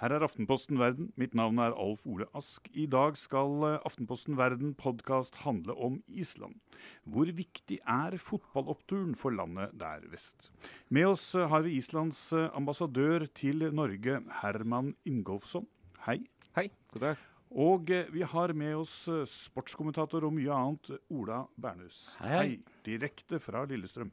Her 0.00 0.14
er 0.16 0.22
Aftenposten 0.24 0.78
Verden. 0.80 1.10
Mitt 1.20 1.34
navn 1.36 1.58
er 1.60 1.74
Alf 1.76 2.06
Ole 2.08 2.24
Ask. 2.32 2.70
I 2.72 2.86
dag 2.88 3.18
skal 3.20 3.66
eh, 3.68 3.82
Aftenposten 3.84 4.38
Verden 4.38 4.70
podkast 4.72 5.42
handle 5.42 5.74
om 5.76 5.98
Island. 6.08 6.56
Hvor 7.04 7.28
viktig 7.28 7.76
er 7.84 8.16
fotballoppturen 8.16 9.12
for 9.12 9.36
landet 9.36 9.74
der 9.76 10.06
vest? 10.08 10.48
Med 10.88 11.10
oss 11.10 11.26
eh, 11.36 11.44
har 11.52 11.66
vi 11.68 11.76
Islands 11.76 12.30
eh, 12.32 12.48
ambassadør 12.56 13.26
til 13.36 13.66
Norge, 13.76 14.22
Herman 14.40 14.94
Ingolfsson. 15.04 15.68
Hei. 16.06 16.22
Hei, 16.56 16.70
god 16.94 17.04
dag. 17.10 17.28
Og 17.50 17.92
vi 18.14 18.24
har 18.24 18.56
med 18.56 18.78
oss 18.78 18.96
sportskommentator 19.28 20.24
og 20.24 20.32
mye 20.32 20.54
annet, 20.54 20.94
Ola 21.12 21.42
Bernhus. 21.60 22.06
Hei, 22.22 22.32
hei. 22.38 22.50
Direkte 22.88 23.42
fra 23.42 23.66
Lillestrøm. 23.68 24.08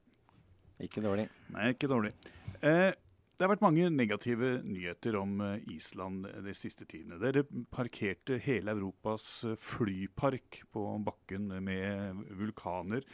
Ikke 0.83 1.01
dårlig. 1.05 1.29
Nei, 1.55 1.71
ikke 1.71 1.87
dårlig. 1.89 2.11
Eh, 2.59 2.91
det 3.37 3.45
har 3.45 3.51
vært 3.51 3.61
mange 3.61 3.87
negative 3.93 4.47
nyheter 4.65 5.15
om 5.19 5.35
eh, 5.45 5.65
Island 5.75 6.25
de 6.41 6.53
siste 6.57 6.87
tidene. 6.89 7.19
Dere 7.21 7.43
parkerte 7.69 8.39
hele 8.41 8.73
Europas 8.73 9.27
eh, 9.45 9.53
flypark 9.61 10.63
på 10.73 10.85
bakken 11.05 11.51
med 11.61 12.23
vulkaner. 12.39 13.05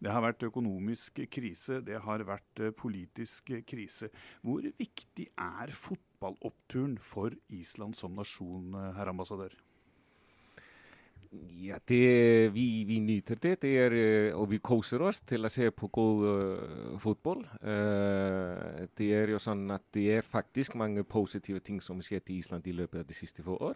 Det 0.00 0.12
har 0.12 0.24
vært 0.24 0.44
økonomisk 0.50 1.22
krise, 1.32 1.80
det 1.84 1.96
har 2.04 2.26
vært 2.28 2.60
eh, 2.60 2.74
politisk 2.76 3.54
krise. 3.68 4.12
Hvor 4.44 4.68
viktig 4.68 5.30
er 5.32 5.72
fotballoppturen 5.72 6.98
for 7.00 7.32
Island 7.48 7.96
som 7.96 8.20
nasjon, 8.20 8.76
herr 8.98 9.14
ambassadør? 9.14 9.56
Ja, 11.32 11.78
det 11.84 12.48
vi, 12.48 12.84
vi 12.84 13.00
nyter 13.00 13.36
det, 13.40 13.60
det 13.60 13.78
är, 13.78 14.34
och 14.34 14.52
vi 14.52 14.58
koser 14.58 15.02
oss 15.02 15.20
till 15.20 15.44
att 15.44 15.52
se 15.52 15.70
på 15.70 15.86
god 15.86 16.24
uh, 16.24 16.58
eh, 16.58 16.98
fotboll. 16.98 17.46
Uh, 17.64 17.70
eh, 17.70 18.88
det 18.94 19.14
är 19.14 19.28
ju 19.28 19.38
så 19.38 19.72
att 19.72 19.82
det 19.92 20.12
är 20.12 20.22
faktiskt 20.22 20.74
många 20.74 21.04
positiva 21.04 21.60
ting 21.60 21.80
som 21.80 22.02
skett 22.02 22.30
i 22.30 22.34
Island 22.34 22.66
i 22.66 22.72
löpet 22.72 22.98
av 22.98 23.06
de 23.06 23.14
sista 23.14 23.42
två 23.42 23.56
åren. 23.56 23.74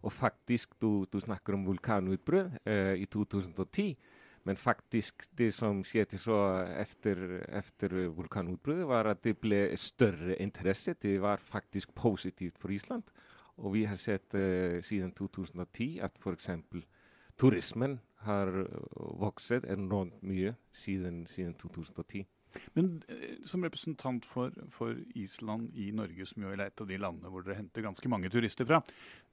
Och 0.00 0.12
faktiskt, 0.12 0.70
du, 0.78 1.04
du 1.10 1.20
snackar 1.20 1.52
om 1.52 1.60
um 1.60 1.66
vulkanutbrott 1.66 2.46
uh, 2.46 2.72
eh, 2.72 3.02
i 3.02 3.06
2010, 3.06 3.96
men 4.42 4.56
faktiskt 4.56 5.30
det 5.30 5.52
som 5.52 5.84
skett 5.84 6.20
så 6.20 6.58
efter, 6.58 7.46
efter 7.50 7.88
vulkanutbrottet 7.88 8.86
var 8.86 9.04
att 9.04 9.22
det 9.22 9.40
blev 9.40 9.76
större 9.76 10.42
intresse. 10.42 10.94
Det 11.00 11.18
var 11.18 11.36
faktiskt 11.36 11.94
positivt 11.94 12.58
för 12.58 12.70
Island. 12.70 13.02
Og 13.56 13.74
vi 13.74 13.84
har 13.84 13.98
sett 14.00 14.34
siden 14.84 15.12
2010 15.12 15.98
at 16.02 16.16
f.eks 16.18 16.48
turismen 17.42 18.00
har 18.22 18.46
øh, 18.46 19.20
vokst 19.20 19.52
enormt 19.52 20.22
mye 20.22 20.54
siden, 20.72 21.26
siden 21.26 21.54
2010. 21.54 22.26
Men 22.74 23.02
eh, 23.08 23.36
som 23.46 23.62
representant 23.62 24.24
for, 24.24 24.52
for, 24.68 24.94
Island 25.14 25.70
i 25.74 25.90
Norge, 25.90 26.26
som 26.26 26.42
jo 26.42 26.52
er 26.52 26.66
et 26.66 26.80
av 26.80 26.88
de 26.88 27.00
landene 27.00 27.32
hvor 27.32 27.42
dere 27.42 27.58
henter 27.58 27.82
ganske 27.82 28.08
mange 28.08 28.30
turister 28.30 28.68
fra, 28.68 28.82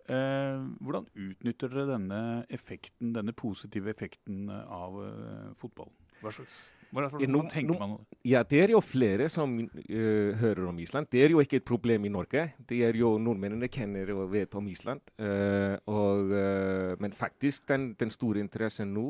eh, 0.10 0.64
hvordan 0.80 1.10
utnytter 1.16 1.74
dere 1.74 1.92
denne 1.94 2.22
effekten, 2.50 3.14
denne 3.14 3.36
positive 3.36 3.92
effekten 3.92 4.50
av 4.50 5.02
eh, 5.06 5.50
fotballen? 5.60 5.96
Hva 6.20 6.34
slags 6.36 6.60
hva, 6.90 7.06
tenker 7.52 7.78
man? 7.78 7.98
Ja, 8.26 8.42
Det 8.44 8.64
er 8.64 8.72
jo 8.74 8.82
flere 8.82 9.30
som 9.30 9.60
uh, 9.60 10.32
hører 10.40 10.68
om 10.68 10.80
Island. 10.80 11.08
Det 11.12 11.24
er 11.24 11.30
jo 11.30 11.40
ikke 11.40 11.58
et 11.58 11.66
problem 11.66 12.06
i 12.06 12.10
Norge. 12.10 12.54
Det 12.70 12.82
er 12.86 12.98
jo 12.98 13.18
Nordmennene 13.18 13.70
kjenner 13.70 14.10
og 14.16 14.32
vet 14.32 14.56
om 14.56 14.68
Island. 14.68 15.02
Uh, 15.20 15.78
og, 15.86 16.34
uh, 16.34 16.96
men 17.00 17.14
faktisk, 17.14 17.68
den, 17.70 17.94
den, 18.00 18.12
store 18.12 18.40
interessen 18.40 18.94
nå 18.94 19.06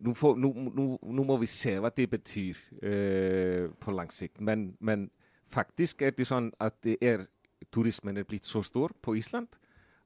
nå, 0.00 0.12
får, 0.14 0.36
nå, 0.36 0.48
nå, 0.74 0.86
nå, 1.02 1.22
må 1.22 1.36
vi 1.36 1.46
se 1.46 1.76
hva 1.78 1.90
det 1.94 2.08
betyr 2.10 2.58
på 3.80 3.92
lang 3.92 4.10
sikt. 4.12 4.40
Men, 4.40 4.72
men, 4.80 5.10
faktisk 5.52 6.02
er 6.02 6.16
det 6.16 6.26
sånn 6.26 6.50
at 6.60 6.74
det 6.82 6.96
er, 7.00 7.26
turismen 7.70 8.16
er 8.18 8.26
blitt 8.26 8.46
så 8.46 8.62
stor 8.66 8.92
på 9.02 9.14
Island 9.16 9.46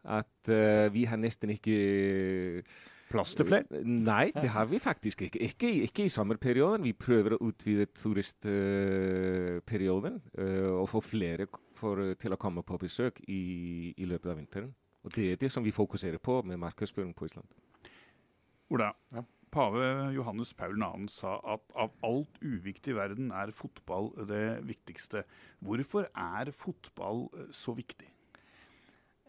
at 0.05 0.50
vi 0.94 1.05
har 1.06 1.21
nesten 1.21 1.53
ikke 1.53 2.62
Plass 3.11 3.33
til 3.34 3.43
flere? 3.49 3.65
Nei, 3.83 4.31
det 4.34 4.50
har 4.55 4.66
vi 4.71 4.78
faktisk 4.78 5.22
ikke. 5.27 5.41
Ikke, 5.43 5.71
ikke 5.87 6.05
i 6.06 6.11
sommerperioden. 6.12 6.84
Vi 6.87 6.93
prøver 6.94 7.34
å 7.34 7.38
utvide 7.49 7.87
turistperioden 7.99 10.21
uh, 10.39 10.78
og 10.78 10.89
få 10.93 11.00
flere 11.03 11.47
for, 11.78 12.15
til 12.21 12.33
å 12.33 12.41
komme 12.41 12.62
på 12.66 12.78
besøk 12.78 13.21
i, 13.27 13.94
i, 13.97 14.05
løpet 14.06 14.31
av 14.31 14.37
vinteren. 14.39 14.75
Og 15.03 15.10
Det 15.16 15.33
er 15.33 15.37
det 15.41 15.50
som 15.50 15.65
vi 15.65 15.72
fokuserer 15.75 16.19
på 16.22 16.43
med 16.47 16.56
markedsføring 16.62 17.15
på 17.16 17.25
Island. 17.27 17.49
Ola, 18.71 18.94
ja. 19.10 19.22
Pave 19.50 20.15
Johannes 20.15 20.55
Paul 20.55 20.78
2. 20.78 21.10
sa 21.10 21.43
at 21.56 21.65
av 21.75 21.91
alt 22.06 22.31
uviktig 22.39 22.93
i 22.93 22.94
verden 22.94 23.33
er 23.34 23.50
fotball 23.50 24.15
det 24.28 24.62
viktigste. 24.69 25.25
Hvorfor 25.59 26.06
er 26.15 26.53
fotball 26.55 27.27
eh, 27.34 27.50
så 27.50 27.75
viktig? 27.75 28.06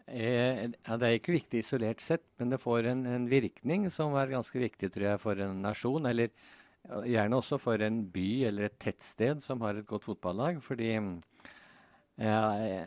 Eh, 0.06 0.64
ja, 0.72 0.96
det 0.98 1.08
er 1.08 1.18
ikke 1.18 1.36
viktig 1.36 1.62
isolert 1.62 2.02
sett, 2.02 2.24
men 2.40 2.52
det 2.52 2.60
får 2.62 2.88
en, 2.90 3.04
en, 3.06 3.28
virkning 3.30 3.86
som 3.94 4.16
er 4.18 4.32
ganske 4.32 4.58
viktig 4.58 4.90
tror 4.92 5.06
jeg, 5.12 5.22
for 5.22 5.44
en 5.44 5.62
nasjon. 5.64 6.08
Eller 6.10 6.32
gjerne 7.06 7.38
også 7.38 7.58
for 7.62 7.82
en 7.84 8.02
by 8.12 8.28
eller 8.48 8.66
et 8.68 8.80
tettsted 8.82 9.42
som 9.44 9.62
har 9.62 9.78
et 9.78 9.86
godt 9.88 10.08
fotballag. 10.08 10.58
Fordi 10.64 10.90
eh, 10.98 12.82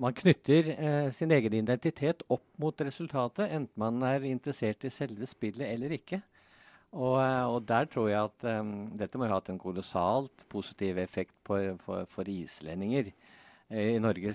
man 0.00 0.16
knytter 0.16 0.72
eh, 0.72 1.08
sin 1.12 1.32
egen 1.34 1.56
identitet 1.60 2.24
opp 2.32 2.46
mot 2.60 2.80
resultatet, 2.80 3.50
enten 3.52 3.80
man 3.80 4.02
er 4.08 4.24
interessert 4.28 4.84
i 4.88 4.92
selve 4.92 5.28
spillet 5.28 5.68
eller 5.68 5.98
ikke. 5.98 6.22
Og, 6.92 7.16
eh, 7.22 7.44
og 7.48 7.62
der 7.68 7.88
tror 7.92 8.08
jeg 8.10 8.20
at 8.20 8.48
um, 8.60 8.72
dette 9.00 9.20
må 9.20 9.28
ha 9.28 9.38
hatt 9.38 9.52
en 9.52 9.60
kolossalt 9.60 10.44
positiv 10.52 10.98
effekt 11.00 11.36
på, 11.44 11.60
for, 11.84 12.08
for 12.12 12.28
islendinger. 12.28 13.12
I 13.72 13.98
Norge 14.02 14.34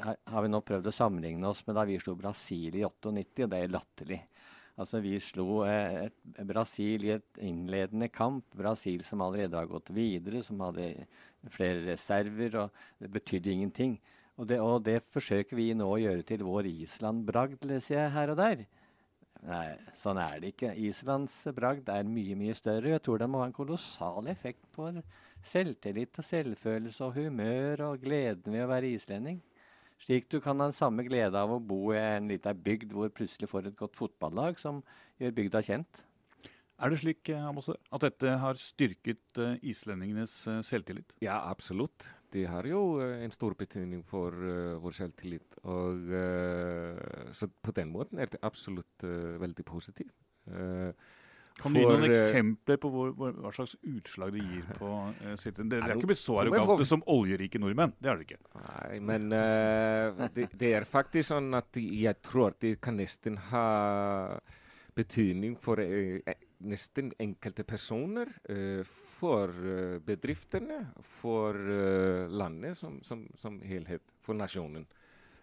har 0.00 0.42
vi 0.44 0.48
nå 0.48 0.60
prøvd 0.64 0.86
å 0.88 0.94
sammenligne 0.94 1.48
oss 1.50 1.60
med 1.66 1.76
da 1.76 1.84
vi 1.84 1.98
slo 2.00 2.14
Brasil 2.16 2.78
i 2.78 2.84
98, 2.86 3.44
og 3.44 3.50
det 3.52 3.58
er 3.58 3.74
latterlig. 3.74 4.20
Altså, 4.80 5.02
Vi 5.04 5.18
slo 5.20 5.60
eh, 5.68 6.08
Brasil 6.48 7.04
i 7.04 7.12
et 7.18 7.40
innledende 7.44 8.08
kamp. 8.08 8.46
Brasil 8.56 9.04
som 9.04 9.20
allerede 9.20 9.58
har 9.58 9.68
gått 9.68 9.90
videre, 9.92 10.40
som 10.42 10.62
hadde 10.64 11.04
flere 11.52 11.84
reserver. 11.90 12.56
og 12.62 12.70
Det 12.98 13.12
betydde 13.12 13.52
ingenting. 13.52 13.98
Og 14.40 14.48
det, 14.48 14.60
og 14.64 14.84
det 14.86 15.02
forsøker 15.12 15.58
vi 15.58 15.74
nå 15.76 15.84
å 15.84 16.00
gjøre 16.00 16.24
til 16.24 16.46
vår 16.46 16.70
Island-bragd, 16.70 17.66
leser 17.68 17.98
jeg 17.98 18.14
her 18.14 18.32
og 18.32 18.40
der. 18.40 18.64
Nei, 19.48 19.72
sånn 19.96 20.18
er 20.20 20.40
det 20.42 20.52
ikke. 20.52 20.74
Islands 20.76 21.36
bragd 21.56 21.88
er 21.88 22.04
mye, 22.04 22.36
mye 22.36 22.56
større. 22.58 22.92
Jeg 22.92 23.02
tror 23.06 23.22
det 23.22 23.28
må 23.30 23.40
ha 23.40 23.46
en 23.48 23.56
kolossal 23.56 24.28
effekt 24.32 24.66
på 24.74 24.90
selvtillit 25.46 26.18
og 26.20 26.26
selvfølelse 26.26 27.06
og 27.06 27.16
humør 27.16 27.86
og 27.88 28.04
gleden 28.04 28.52
ved 28.52 28.66
å 28.66 28.70
være 28.70 28.92
islending. 28.98 29.40
Slik 30.00 30.28
du 30.32 30.38
kan 30.40 30.60
ha 30.60 30.68
den 30.68 30.76
samme 30.76 31.04
glede 31.04 31.36
av 31.40 31.52
å 31.52 31.60
bo 31.60 31.90
i 31.92 31.98
en 32.00 32.28
liten 32.30 32.62
bygd 32.64 32.92
hvor 32.96 33.12
plutselig 33.12 33.48
får 33.50 33.68
et 33.68 33.80
godt 33.80 33.98
fotballag 33.98 34.60
som 34.60 34.80
gjør 35.20 35.34
bygda 35.36 35.64
kjent. 35.64 36.04
Er 36.80 36.92
det 36.92 37.00
slik 37.02 37.28
eh, 37.28 37.48
at 37.92 38.04
dette 38.06 38.36
har 38.40 38.60
styrket 38.60 39.40
uh, 39.40 39.58
islendingenes 39.60 40.32
uh, 40.48 40.62
selvtillit? 40.64 41.12
Ja, 41.20 41.36
absolutt. 41.50 42.08
Det 42.30 42.44
har 42.46 42.66
jo 42.70 42.82
uh, 43.00 43.16
en 43.24 43.34
stor 43.34 43.56
betydning 43.58 44.04
for 44.06 44.34
vår 44.82 44.96
selvtillit. 44.96 45.58
Og, 45.62 46.12
så 47.36 47.48
på 47.50 47.74
den 47.76 47.90
måten 47.92 48.20
er 48.22 48.30
det 48.32 48.42
absolutt 48.46 49.04
veldig 49.42 49.64
positivt. 49.66 50.14
Kan 51.60 51.74
du 51.74 51.80
gi 51.80 51.86
noen 51.86 52.06
eksempler 52.08 52.78
på 52.80 52.90
hvor, 52.92 53.10
hvor, 53.16 53.34
hva 53.42 53.52
slags 53.54 53.74
utslag 53.84 54.32
det 54.36 54.44
gir 54.44 54.68
på 54.78 54.90
uh, 54.90 55.34
Dere 55.60 55.80
er 55.82 55.96
ikke 55.96 56.10
blitt 56.12 56.22
så 56.22 56.38
arrogante 56.42 56.86
som 56.88 57.02
oljerike 57.10 57.60
nordmenn. 57.60 57.92
Det 57.98 58.10
er 58.10 58.20
dere 58.20 58.26
ikke. 58.28 58.40
Nei, 58.60 59.00
men 59.10 59.28
uh, 59.34 60.24
det, 60.36 60.48
det, 60.54 60.72
er 60.78 60.88
faktisk 60.88 61.30
sånn 61.32 61.52
at 61.58 61.76
jeg 61.80 62.16
tror 62.26 62.56
de 62.62 62.74
kan 62.80 62.98
nesten 63.00 63.38
ha 63.50 63.66
betydning 65.00 65.56
for 65.60 65.82
uh, 65.82 66.20
nesten 66.60 67.12
enkelte 67.18 67.64
personer. 67.64 68.28
for 69.20 69.52
bedriftene, 70.00 70.78
for 71.20 71.56
landet 72.28 72.76
som, 72.76 73.02
som, 73.04 73.26
som 73.36 73.58
helhet, 73.60 74.00
for 74.24 74.36
nasjonen. 74.36 74.86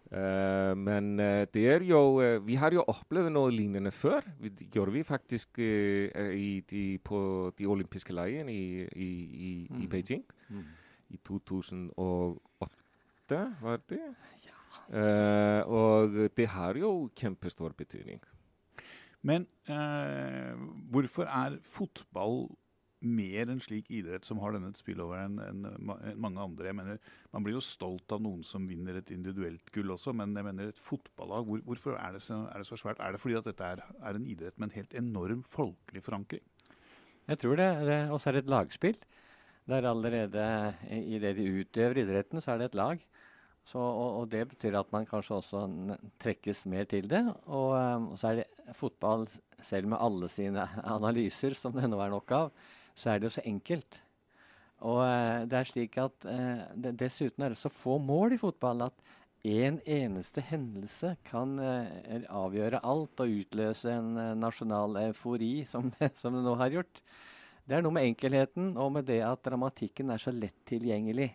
Uh, 0.07 0.71
men 0.80 1.19
uh, 1.19 1.44
det 1.51 1.65
er 1.68 1.83
jo 1.83 2.24
uh, 2.24 2.39
Vi 2.48 2.56
har 2.56 2.71
jo 2.71 2.80
opplevd 2.88 3.27
noe 3.36 3.51
lignende 3.51 3.92
før. 3.92 4.24
Det 4.39 4.69
gjorde 4.71 4.94
vi 4.94 5.01
faktisk 5.04 5.57
de, 5.57 7.00
på 7.03 7.51
de 7.57 7.68
olympiske 7.68 8.13
leiene 8.15 8.53
i, 8.53 8.86
i, 8.95 9.10
i, 9.50 9.68
mm. 9.69 9.81
i 9.83 9.88
Beijing. 9.92 10.24
Mm. 10.48 10.63
I 11.10 11.19
2008, 11.27 13.42
var 13.62 13.80
det? 13.89 14.00
Ja. 14.45 14.53
og 15.63 16.30
det 16.36 16.48
har 16.48 16.75
jo 16.75 17.10
kjempestor 17.15 17.74
betydning. 17.77 18.19
Men 19.25 19.47
hvorfor 20.93 21.25
er 21.25 21.57
fotball 21.65 22.45
mer 23.05 23.51
en 23.51 23.59
slik 23.61 23.89
idrett 23.93 24.25
som 24.25 24.39
har 24.41 24.55
denne 24.55 24.71
spilloveren 24.77 25.37
enn 25.41 25.65
en 25.69 26.15
mange 26.17 26.41
andre. 26.41 26.69
Jeg 26.69 26.77
mener, 26.77 26.99
Man 27.31 27.43
blir 27.45 27.57
jo 27.57 27.61
stolt 27.61 28.11
av 28.11 28.21
noen 28.23 28.43
som 28.43 28.67
vinner 28.67 28.97
et 28.97 29.11
individuelt 29.13 29.71
gull 29.73 29.93
også, 29.93 30.13
men 30.17 30.33
jeg 30.35 30.47
mener 30.47 30.71
et 30.71 30.81
fotballag, 30.81 31.45
hvor, 31.45 31.61
hvorfor 31.67 31.97
er 31.99 32.17
det, 32.17 32.23
så, 32.25 32.45
er 32.51 32.63
det, 32.63 32.67
så, 32.69 32.79
svært? 32.79 32.99
Er 32.99 33.13
det 33.13 33.21
fordi 33.21 33.37
at 33.37 33.45
dette 33.45 33.63
er, 33.63 33.83
er, 34.01 34.15
en 34.15 34.25
idrett 34.25 34.57
med 34.57 34.69
en 34.69 34.79
helt 34.79 34.97
enorm 34.97 35.43
folkelig 35.43 36.03
forankring? 36.03 36.41
Jeg 37.27 37.39
tror 37.43 37.59
det. 37.59 37.69
det 37.85 37.99
også 38.15 38.29
er 38.29 38.37
det 38.37 38.43
et 38.45 38.51
lagspill. 38.55 38.97
Det 39.67 39.77
er 39.77 39.89
allerede 39.89 40.43
I 40.89 41.19
det 41.19 41.35
de 41.37 41.47
utøver 41.59 42.01
idretten, 42.01 42.41
så 42.41 42.53
er 42.53 42.57
det 42.57 42.71
et 42.71 42.79
lag. 42.79 43.01
Så, 43.67 43.77
og, 43.77 44.21
og, 44.21 44.29
det 44.31 44.45
betyr 44.47 44.77
at 44.79 44.91
man 44.95 45.05
kanskje 45.05 45.41
også 45.41 45.65
trekkes 46.23 46.65
mer 46.71 46.87
til 46.87 47.09
det. 47.11 47.19
Og, 47.45 47.75
og, 47.75 48.13
så 48.17 48.31
er 48.31 48.39
det 48.39 48.45
fotball, 48.75 49.27
selv 49.63 49.87
med 49.91 50.01
alle 50.01 50.29
sine 50.31 50.65
analyser, 50.83 51.55
som 51.57 51.75
det 51.75 51.87
nå 51.89 51.99
er 52.03 52.11
nok 52.13 52.33
av, 52.35 52.51
så 52.97 53.13
er 53.13 53.19
det 53.19 53.29
jo 53.29 53.35
så 53.37 53.45
enkelt. 53.47 53.99
Og 54.85 55.01
eh, 55.05 55.45
det 55.49 55.57
er 55.59 55.69
slik 55.69 55.95
at 56.01 56.27
eh, 56.29 56.65
det, 56.77 56.97
Dessuten 56.99 57.45
er 57.45 57.53
det 57.53 57.61
så 57.61 57.71
få 57.73 57.97
mål 58.01 58.35
i 58.35 58.41
fotball 58.41 58.85
at 58.89 59.07
én 59.47 59.77
en 59.77 59.79
eneste 59.85 60.41
hendelse 60.43 61.15
kan 61.29 61.55
eh, 61.61 62.25
avgjøre 62.29 62.83
alt 62.83 63.23
og 63.23 63.33
utløse 63.41 63.93
en 63.93 64.13
nasjonal 64.41 64.99
eufori, 65.07 65.63
som 65.65 65.89
som 66.19 66.37
det 66.37 66.45
nå 66.45 66.55
har 66.59 66.73
gjort. 66.73 67.01
Det 67.67 67.77
er 67.77 67.83
noe 67.83 67.95
med 67.95 68.07
enkelheten 68.11 68.75
og 68.79 68.93
med 68.95 69.09
det 69.09 69.21
at 69.25 69.43
dramatikken 69.43 70.13
er 70.13 70.21
så 70.21 70.31
lett 70.31 70.57
tilgjengelig 70.69 71.31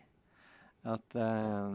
at 0.82 1.14
uh, 1.14 1.74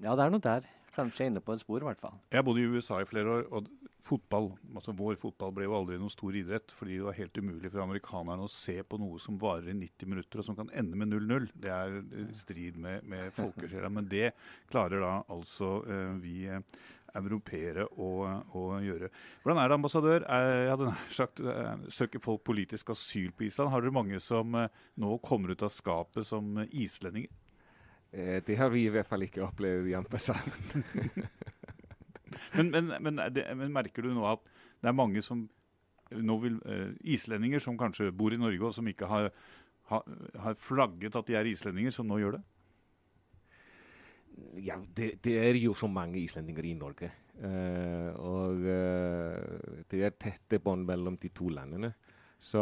Ja, 0.00 0.14
det 0.14 0.22
er 0.24 0.32
noe 0.32 0.42
der. 0.42 0.68
Kanskje 0.96 1.28
inne 1.28 1.42
på 1.44 1.52
et 1.52 1.60
spor, 1.60 1.82
i 1.82 1.88
hvert 1.90 2.00
fall. 2.00 2.16
Jeg 2.32 2.44
bodde 2.46 2.62
i 2.62 2.70
USA 2.72 3.02
i 3.02 3.08
flere 3.08 3.34
år, 3.34 3.46
og 3.52 3.68
fotball, 4.06 4.52
altså 4.76 4.94
vår 4.96 5.18
fotball 5.20 5.52
ble 5.54 5.66
jo 5.66 5.74
aldri 5.76 5.98
noen 6.00 6.12
stor 6.12 6.36
idrett. 6.38 6.72
Fordi 6.78 6.96
det 6.96 7.06
var 7.08 7.18
helt 7.18 7.40
umulig 7.40 7.72
for 7.72 7.84
amerikanerne 7.84 8.46
å 8.46 8.52
se 8.52 8.78
på 8.86 9.00
noe 9.02 9.20
som 9.22 9.38
varer 9.40 9.72
i 9.74 9.76
90 9.76 10.12
minutter, 10.12 10.40
og 10.40 10.48
som 10.48 10.58
kan 10.58 10.72
ende 10.72 10.98
med 10.98 11.12
0-0. 11.12 11.48
Det 11.52 11.72
er 11.72 11.98
strid 12.38 12.80
med, 12.80 13.04
med 13.08 13.34
folkesjela. 13.36 13.92
Men 13.92 14.08
det 14.10 14.30
klarer 14.72 15.04
da 15.04 15.14
altså 15.32 15.80
uh, 15.84 16.14
vi 16.22 16.46
uh, 16.48 16.60
europeere 17.16 17.86
å, 17.92 18.10
å, 18.56 18.66
gjøre. 18.84 19.10
Hvordan 19.42 19.60
er 19.60 19.68
det, 19.68 19.78
ambassadør? 19.80 20.26
Jeg 20.26 20.74
hadde 20.74 20.92
sagt, 21.16 21.40
Søker 21.96 22.20
folk 22.24 22.44
politisk 22.44 22.92
asyl 22.92 23.32
på 23.32 23.46
Island? 23.48 23.72
Har 23.72 23.84
dere 23.84 23.96
mange 23.96 24.20
som 24.20 24.52
nå 24.52 25.18
kommer 25.24 25.52
ut 25.52 25.64
av 25.64 25.72
skapet 25.72 26.28
som 26.28 26.60
islendinger? 26.68 27.32
Eh, 28.12 28.42
det 28.46 28.56
har 28.58 28.70
vi 28.72 28.86
i 28.86 28.92
hvert 28.92 29.08
fall 29.08 29.26
ikke 29.26 29.44
opplevd 29.46 29.90
i 29.90 29.96
ambassaden. 29.98 30.84
men, 32.56 32.70
men, 32.70 32.92
men, 33.00 33.20
det, 33.34 33.46
men, 33.56 33.72
merker 33.74 34.06
du 34.06 34.14
nå 34.14 34.26
at 34.30 34.42
det 34.80 34.90
er 34.90 34.96
mange 34.96 35.22
som 35.24 35.46
nå 36.10 36.36
vil, 36.42 36.58
eh, 36.70 36.92
Islendinger 37.16 37.62
som 37.62 37.78
kanskje 37.78 38.12
bor 38.14 38.34
i 38.34 38.40
Norge, 38.40 38.62
og 38.62 38.74
som 38.74 38.86
ikke 38.88 39.08
har, 39.10 39.30
ha, 39.90 40.02
har 40.44 40.60
flagget 40.60 41.16
at 41.18 41.26
de 41.26 41.34
er 41.38 41.48
islendinger, 41.50 41.94
som 41.94 42.06
nå 42.06 42.20
gjør 42.22 42.38
det? 42.38 42.44
Ja, 44.62 44.76
det, 44.96 45.16
det, 45.24 45.38
er 45.40 45.56
jo 45.58 45.74
så 45.74 45.88
mange 45.88 46.20
islendinger 46.20 46.64
i 46.68 46.74
Norge. 46.76 47.10
Uh, 47.36 48.12
og 48.16 48.62
uh, 48.64 49.82
det 49.90 50.02
er 50.04 50.14
tette 50.16 50.60
bånd 50.62 50.86
mellom 50.88 51.16
de 51.20 51.30
to 51.36 51.48
landene. 51.52 51.92
Så 52.40 52.60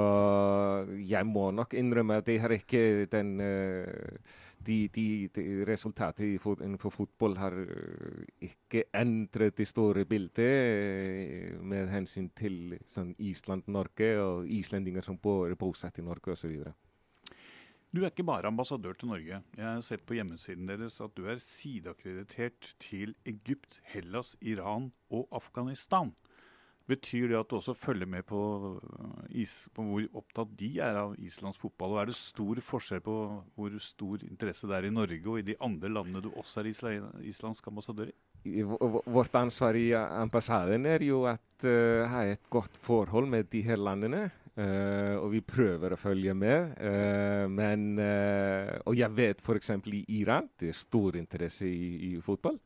jeg 1.03 1.27
må 1.27 1.49
nok 1.55 1.75
innrømme 1.75 2.21
at 2.23 2.31
jeg 2.31 2.43
har 2.43 2.55
ikke 2.55 3.07
den 3.11 3.35
uh, 3.43 4.35
de, 4.67 4.79
de, 4.95 5.29
de 5.35 5.65
resultatet 5.69 6.41
innenfor 6.63 6.91
fotball 6.91 7.37
har 7.37 7.53
øh, 7.53 8.25
ikke 8.41 8.85
endret 8.95 9.57
det 9.59 9.69
store 9.69 10.05
bildet 10.05 10.39
øh, 10.39 11.61
med 11.63 11.89
hensyn 11.93 12.31
til 12.39 12.79
sånn 12.89 13.15
Island-Norge 13.19 14.11
og 14.23 14.49
islendinger 14.49 15.05
som 15.05 15.19
bor 15.19 15.55
bosatt 15.59 15.99
i 15.99 16.07
Norge 16.07 16.33
osv. 16.33 16.57
Du 17.95 18.03
er 18.03 18.11
ikke 18.11 18.27
bare 18.27 18.51
ambassadør 18.51 18.97
til 18.99 19.13
Norge. 19.13 19.37
Jeg 19.57 19.65
har 19.65 19.83
sett 19.87 20.03
på 20.03 20.17
hjemmesiden 20.17 20.67
deres 20.67 20.97
at 21.05 21.13
du 21.15 21.29
er 21.31 21.39
sideakkreditert 21.39 22.73
til 22.83 23.15
Egypt, 23.25 23.79
Hellas, 23.93 24.35
Iran 24.43 24.91
og 25.15 25.29
Afghanistan. 25.31 26.11
Betyr 26.85 27.31
det 27.31 27.39
at 27.39 27.49
du 27.49 27.57
også 27.57 27.73
følger 27.73 28.09
med 28.09 28.27
på, 28.29 28.39
eh, 28.77 29.41
is, 29.45 29.53
på, 29.73 29.87
hvor 29.89 30.05
opptatt 30.21 30.51
de 30.61 30.69
er 30.85 30.99
av 31.01 31.15
islandsk 31.17 31.63
fotball? 31.63 31.95
Og 31.95 32.01
er 32.03 32.11
det 32.11 32.17
stor 32.19 32.61
forskjell 32.61 33.01
på 33.05 33.15
hvor 33.57 33.79
stor 33.81 34.27
interesse 34.27 34.69
det 34.69 34.77
er 34.77 34.91
i 34.91 34.93
Norge 34.93 35.25
og 35.25 35.41
i 35.41 35.47
de 35.49 35.57
andre 35.65 35.89
landene 35.89 36.21
du 36.27 36.29
også 36.35 36.61
er 36.61 36.69
islandsk 37.25 37.71
ambassadør 37.73 38.13
i? 38.13 38.17
Vårt 38.45 39.37
ansvar 39.41 39.79
i 39.81 39.87
ambassaden 39.97 40.85
er 40.85 41.07
jo 41.07 41.23
at 41.31 41.65
uh, 41.65 42.05
ha 42.13 42.27
et 42.29 42.51
godt 42.53 42.77
forhold 42.85 43.31
med 43.33 43.49
de 43.49 43.63
her 43.65 43.81
landene. 43.81 44.27
Uh, 44.55 45.17
og 45.19 45.33
vi 45.33 45.41
prøver 45.41 45.95
å 45.95 45.99
følge 45.99 46.35
med. 46.37 46.77
Uh, 46.77 47.49
men, 47.49 47.97
og 48.85 48.93
jeg 49.01 49.17
vet 49.17 49.41
f.eks. 49.41 49.73
i 49.89 50.05
Iran 50.21 50.53
det 50.61 50.75
er 50.75 50.79
stor 50.85 51.17
interesse 51.17 51.65
i, 51.65 52.13
i 52.13 52.15
fotball. 52.21 52.61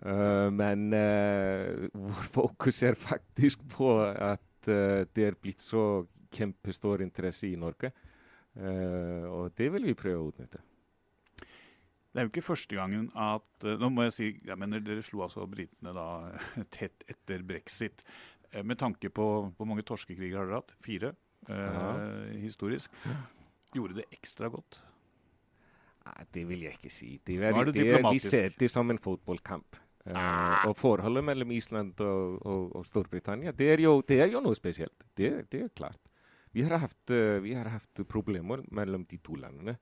Uh, 0.00 0.48
men 0.50 0.88
uh, 0.96 1.86
vår 1.94 2.28
fokus 2.34 2.82
er 2.82 2.98
faktisk 2.98 3.62
på 3.70 3.94
at 4.02 4.68
uh, 4.68 5.04
det 5.14 5.26
er 5.28 5.38
blitt 5.38 5.62
så 5.62 6.02
kjempestor 6.32 7.04
interesse 7.04 7.46
i 7.50 7.58
Norge. 7.60 7.92
og 8.52 9.52
det 9.56 9.70
vil 9.72 9.84
vi 9.84 9.94
prøve 9.96 10.20
å 10.20 10.28
utnytte. 10.28 10.58
Det 12.12 12.20
er 12.20 12.26
jo 12.26 12.30
ikke 12.30 12.44
første 12.44 12.76
gangen 12.76 13.06
at 13.16 13.64
Nå 13.80 13.88
må 13.88 14.04
jeg 14.04 14.12
si 14.12 14.26
jeg 14.44 14.58
mener 14.60 14.80
Dere 14.84 15.04
slo 15.04 15.22
altså 15.24 15.46
britene 15.48 15.92
da 15.96 16.06
tett 16.76 17.04
etter 17.08 17.44
brexit. 17.44 18.04
med 18.64 18.78
tanke 18.78 19.08
på 19.08 19.26
hvor 19.56 19.68
mange 19.68 19.84
torskekriger 19.84 20.38
har 20.38 20.48
dere 20.48 20.60
hatt? 20.60 20.74
Fire, 20.84 21.14
historisk. 22.40 22.92
Gjorde 23.72 24.00
det 24.00 24.08
ekstra 24.12 24.48
godt? 24.52 24.82
Nei, 26.02 26.26
det 26.34 26.42
vil 26.48 26.66
jeg 26.66 26.78
ikke 26.78 26.90
si. 26.90 27.14
Det 27.26 27.38
er, 27.38 27.64
det 27.64 27.74
det 27.76 27.88
er, 27.94 28.04
vi 28.10 28.18
ser 28.22 28.54
det 28.58 28.70
som 28.70 28.90
en 28.90 28.98
fotballkamp. 28.98 29.78
Uh, 30.02 30.66
og 30.66 30.74
forholdet 30.76 31.22
mellom 31.22 31.50
Island 31.54 32.00
og, 32.02 32.46
og, 32.46 32.76
og 32.76 32.86
Storbritannia, 32.86 33.52
det 33.54 33.68
er, 33.70 33.82
jo, 33.84 34.00
det 34.02 34.18
er, 34.18 34.32
jo, 34.32 34.40
noe 34.42 34.58
spesielt. 34.58 35.04
Det, 35.14 35.30
det 35.52 35.60
er 35.62 35.68
klart. 35.76 36.00
Vi 36.52 36.64
har, 36.66 36.74
hatt, 36.82 37.02
uh, 37.14 37.38
vi 37.44 37.54
har, 37.54 37.70
hatt, 37.70 38.02
problemer 38.10 38.64
mellom 38.74 39.06
de 39.06 39.20
to 39.22 39.38
landene. 39.38 39.76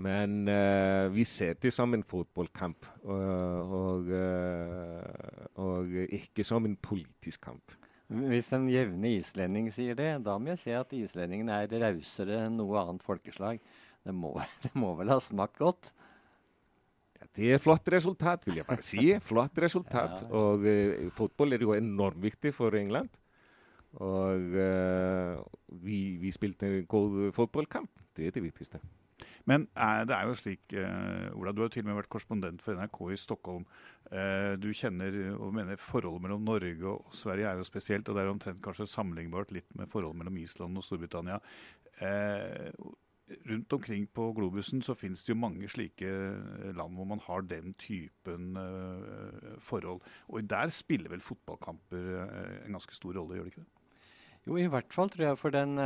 Men 0.00 0.44
uh, 0.48 1.08
vi 1.12 1.24
ser 1.24 1.56
det 1.60 1.72
som 1.72 1.94
en 1.96 2.04
fotballkamp, 2.04 2.86
og, 3.08 4.12
og, 5.56 5.96
ikke 6.20 6.44
som 6.44 6.68
en 6.68 6.76
politisk 6.76 7.40
kamp. 7.48 7.76
Hvis 8.10 8.52
en 8.56 8.68
jevne 8.68 9.16
islending 9.16 9.68
sier 9.72 9.96
det, 9.96 10.12
da 10.26 10.34
må 10.38 10.52
jeg 10.52 10.62
si 10.64 10.72
at 10.74 10.92
islendingene 10.96 11.62
er 11.62 11.74
rausere 11.84 12.44
enn 12.46 12.56
noe 12.58 12.80
annet 12.80 13.04
folkeslag. 13.06 13.60
Det 14.04 14.14
må, 14.16 14.34
det 14.64 14.72
må 14.78 14.94
vel 14.98 15.12
ha 15.12 15.20
smakt 15.22 15.58
godt? 15.60 15.92
Det 17.36 17.52
er 17.54 17.62
flott 17.62 17.88
resultat, 17.92 18.46
vil 18.46 18.60
jeg 18.60 18.66
bare 18.66 18.84
si. 18.84 19.02
Flott 19.22 19.58
resultat. 19.62 20.22
Ja. 20.24 20.30
Og 20.36 20.64
uh, 20.66 21.10
fotball 21.16 21.54
er 21.54 21.62
jo 21.62 21.76
enormt 21.76 22.22
viktig 22.22 22.52
for 22.56 22.74
England. 22.76 23.10
Og 24.00 24.56
uh, 24.56 25.36
vi, 25.84 26.00
vi, 26.22 26.32
spilte 26.34 26.66
en 26.66 26.88
god 26.90 27.30
fotballkamp. 27.36 27.90
Det 28.16 28.26
er 28.26 28.34
det 28.34 28.42
viktigste. 28.42 28.80
Men 29.46 29.68
uh, 29.76 30.02
det 30.08 30.16
er 30.16 30.26
jo 30.26 30.38
slik, 30.38 30.74
Ola, 31.36 31.52
du 31.52 31.62
har 31.62 31.70
til 31.72 31.84
og 31.84 31.90
med 31.90 32.00
vært 32.00 32.10
korrespondent 32.12 32.64
for 32.64 32.78
NRK 32.78 32.98
i 33.12 33.20
Stockholm. 33.20 33.66
du 34.58 34.72
kjenner 34.74 35.14
og 35.36 35.52
mener 35.54 35.78
forholdet 35.78 36.22
mellom 36.24 36.42
Norge 36.42 36.88
og 36.88 37.14
Sverige 37.14 37.46
er 37.46 37.60
jo 37.60 37.64
spesielt, 37.68 38.08
og 38.08 38.16
det 38.16 38.24
er 38.24 38.32
omtrent 38.32 38.62
kanskje 38.64 38.88
sammenlignbart 38.90 39.52
litt 39.54 39.68
med 39.78 39.90
forholdet 39.92 40.18
mellom 40.18 40.40
Island 40.40 40.80
og 40.80 40.84
Storbritannia 40.84 41.38
rundt 43.48 43.72
omkring 43.72 44.06
på 44.14 44.30
globusen 44.36 44.82
så 44.82 44.96
finnes 44.98 45.22
det 45.24 45.32
jo 45.32 45.40
mange 45.40 45.68
slike 45.70 46.08
eh, 46.08 46.70
land 46.76 46.96
hvor 46.98 47.08
man 47.08 47.22
har 47.26 47.44
den 47.46 47.74
typen 47.80 48.56
uh, 48.58 49.56
forhold. 49.62 50.02
Og 50.28 50.48
der 50.50 50.72
spiller 50.74 51.12
vel 51.12 51.24
fotballkamper 51.24 52.10
uh, 52.24 52.58
en 52.64 52.76
ganske 52.76 52.96
stor 52.96 53.16
rolle, 53.18 53.38
gjør 53.38 53.48
det 53.48 53.54
ikke 53.54 53.64
det? 53.64 53.70
Jo, 54.48 54.56
i 54.56 54.68
hvert 54.72 54.94
fall 54.94 55.10
tror 55.12 55.26
jeg 55.28 55.38
for 55.38 55.52
den 55.52 55.76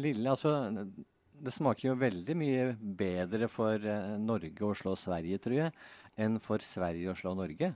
lille 0.00 0.30
Altså, 0.32 0.72
det 1.44 1.52
smaker 1.52 1.90
jo 1.90 1.98
veldig 2.00 2.36
mye 2.40 2.68
bedre 2.98 3.50
for 3.52 3.84
Norge 4.22 4.64
å 4.64 4.76
slå 4.78 4.94
Sverige, 4.96 5.40
tror 5.44 5.58
jeg, 5.58 5.74
enn 6.16 6.38
for 6.40 6.64
Sverige 6.64 7.12
å 7.12 7.18
slå 7.18 7.34
Norge. 7.36 7.74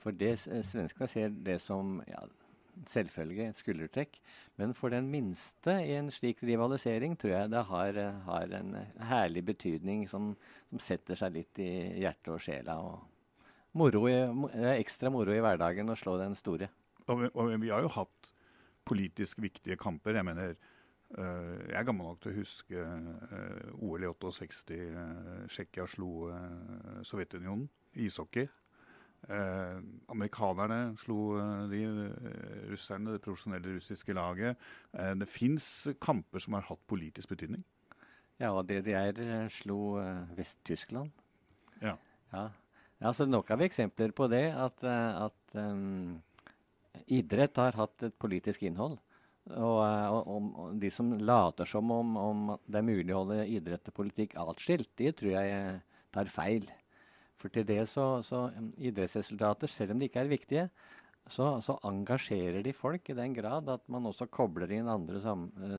For 0.00 0.16
det, 0.16 0.38
svenskene 0.40 1.10
ser 1.12 1.34
det 1.44 1.58
som 1.60 1.98
ja, 2.08 2.22
selvfølge 2.88 3.48
et 3.50 3.60
skuldertrekk. 3.60 4.18
Men 4.60 4.74
for 4.76 4.92
den 4.92 5.08
minste 5.12 5.76
i 5.84 5.94
en 5.98 6.10
slik 6.14 6.42
rivalisering 6.46 7.16
tror 7.20 7.34
jeg 7.34 7.52
det 7.52 7.64
har, 7.68 8.00
har 8.26 8.56
en 8.60 8.74
herlig 9.10 9.44
betydning 9.52 10.06
som, 10.08 10.32
som, 10.70 10.82
setter 10.82 11.18
seg 11.18 11.36
litt 11.36 11.62
i 11.62 11.70
hjertet 12.02 12.34
og 12.34 12.42
sjela. 12.44 12.78
Og 12.80 14.00
i, 14.10 14.18
ekstra 14.76 15.12
moro 15.12 15.34
i 15.34 15.42
hverdagen 15.42 15.92
å 15.92 15.98
slå 15.98 16.18
den 16.20 16.36
store. 16.38 16.70
Og 17.10 17.28
og 17.34 17.54
vi 17.60 17.72
har 17.72 17.82
jo 17.84 17.94
hatt 17.94 18.34
politisk 18.86 19.40
viktige 19.42 19.78
kamper. 19.80 20.16
Jeg 20.16 20.26
mener 20.26 20.54
Uh, 21.18 21.58
jeg 21.66 21.74
er 21.74 21.86
gammel 21.88 22.06
nok 22.06 22.20
til 22.22 22.30
å 22.30 22.38
huske 22.38 22.82
uh, 22.86 23.70
OL 23.82 24.04
i 24.06 24.10
68. 24.14 24.76
Uh, 24.94 25.40
Tsjekkia 25.50 25.86
slo 25.90 26.30
Sovjetunionen 27.02 27.66
i 27.98 28.06
ishockey. 28.06 28.46
Eh, 29.28 29.80
amerikanerne 30.08 30.94
slo 30.98 31.36
eh, 31.36 31.66
de 31.68 31.80
eh, 31.84 32.70
russerne, 32.70 33.12
det 33.14 33.22
profesjonelle 33.22 33.76
russiske 33.76 34.14
laget. 34.16 34.56
Eh, 34.96 35.12
det 35.20 35.28
fins 35.28 35.66
kamper 36.00 36.40
som 36.40 36.56
har 36.56 36.64
hatt 36.70 36.80
politisk 36.88 37.34
betydning. 37.34 37.62
Ja, 38.40 38.54
og 38.54 38.64
DDR 38.70 39.20
eh, 39.20 39.44
slo 39.52 40.00
Vest-Tyskland. 40.38 41.12
Ja. 41.84 41.94
ja. 42.32 42.48
Altså, 43.00 43.28
nok 43.28 43.52
av 43.52 43.62
eksempler 43.64 44.16
på 44.16 44.26
det 44.32 44.50
at, 44.56 44.82
at 44.84 45.54
um, 45.56 46.18
idrett 47.08 47.56
har 47.56 47.78
hatt 47.78 48.08
et 48.08 48.16
politisk 48.20 48.64
innhold. 48.68 48.98
Og, 49.50 49.78
og, 49.80 50.26
og, 50.28 50.74
de 50.80 50.90
som 50.92 51.14
later 51.16 51.68
som 51.68 51.88
om, 51.92 52.16
om, 52.20 52.42
det 52.68 52.80
er 52.80 52.84
mulig 52.84 53.14
å 53.14 53.22
holde 53.22 53.46
idrett 53.48 53.88
og 53.88 53.96
politikk 53.96 54.36
atskilt, 54.40 54.90
de 55.00 55.14
tror 55.16 55.32
jeg 55.32 55.80
tar 56.12 56.32
feil. 56.32 56.68
For 57.40 57.48
til 57.48 57.66
det 57.66 57.88
så, 57.88 58.22
så 58.22 58.50
idrettsresultater, 58.76 59.66
selv 59.66 59.94
om 59.94 60.00
de 60.00 60.08
ikke 60.10 60.20
er 60.20 60.28
viktige, 60.28 60.68
så, 61.28 61.60
så, 61.64 61.78
engasjerer 61.84 62.62
de 62.62 62.72
folk 62.72 63.10
i 63.10 63.14
den 63.16 63.34
grad 63.34 63.68
at 63.68 63.80
man 63.88 64.06
også 64.06 64.26
kobler 64.26 64.70
inn 64.70 64.88
andre 64.88 65.22
sammen. 65.22 65.76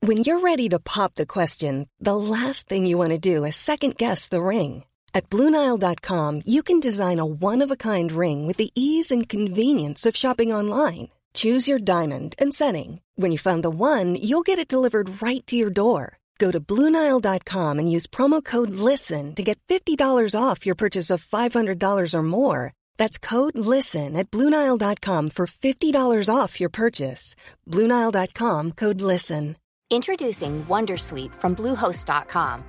When 0.00 0.18
you're 0.18 0.40
ready 0.40 0.68
to 0.68 0.78
pop 0.78 1.14
the 1.14 1.26
question, 1.26 1.88
the 2.00 2.16
last 2.16 2.68
thing 2.68 2.86
you 2.86 2.96
want 2.96 3.10
to 3.10 3.18
do 3.18 3.44
is 3.44 3.56
second 3.56 3.96
guess 3.96 4.28
the 4.28 4.42
ring. 4.42 4.84
At 5.12 5.28
BlueNile.com, 5.30 6.42
you 6.44 6.62
can 6.62 6.80
design 6.80 7.18
a 7.18 7.26
one-of-a-kind 7.26 8.12
ring 8.12 8.46
with 8.46 8.58
the 8.58 8.70
ease 8.74 9.10
and 9.10 9.28
convenience 9.28 10.06
of 10.06 10.16
shopping 10.16 10.52
online. 10.52 11.08
Choose 11.34 11.66
your 11.66 11.80
diamond 11.80 12.34
and 12.38 12.54
setting. 12.54 13.00
When 13.16 13.32
you 13.32 13.38
find 13.38 13.62
the 13.64 13.70
one, 13.70 14.14
you'll 14.14 14.46
get 14.46 14.58
it 14.58 14.68
delivered 14.68 15.20
right 15.20 15.44
to 15.48 15.56
your 15.56 15.70
door. 15.70 16.18
Go 16.38 16.52
to 16.52 16.60
Bluenile.com 16.60 17.78
and 17.78 17.90
use 17.90 18.06
promo 18.06 18.44
code 18.44 18.70
LISTEN 18.70 19.34
to 19.34 19.42
get 19.42 19.58
$50 19.68 20.34
off 20.40 20.64
your 20.64 20.76
purchase 20.76 21.10
of 21.10 21.24
$500 21.24 22.14
or 22.14 22.22
more. 22.22 22.72
That's 22.96 23.18
code 23.18 23.58
LISTEN 23.58 24.16
at 24.16 24.30
Bluenile.com 24.30 25.30
for 25.30 25.46
$50 25.46 26.34
off 26.34 26.60
your 26.60 26.70
purchase. 26.70 27.34
Bluenile.com 27.66 28.72
code 28.72 29.00
LISTEN. 29.00 29.56
Introducing 29.90 30.66
Wondersuite 30.66 31.34
from 31.34 31.56
Bluehost.com. 31.56 32.62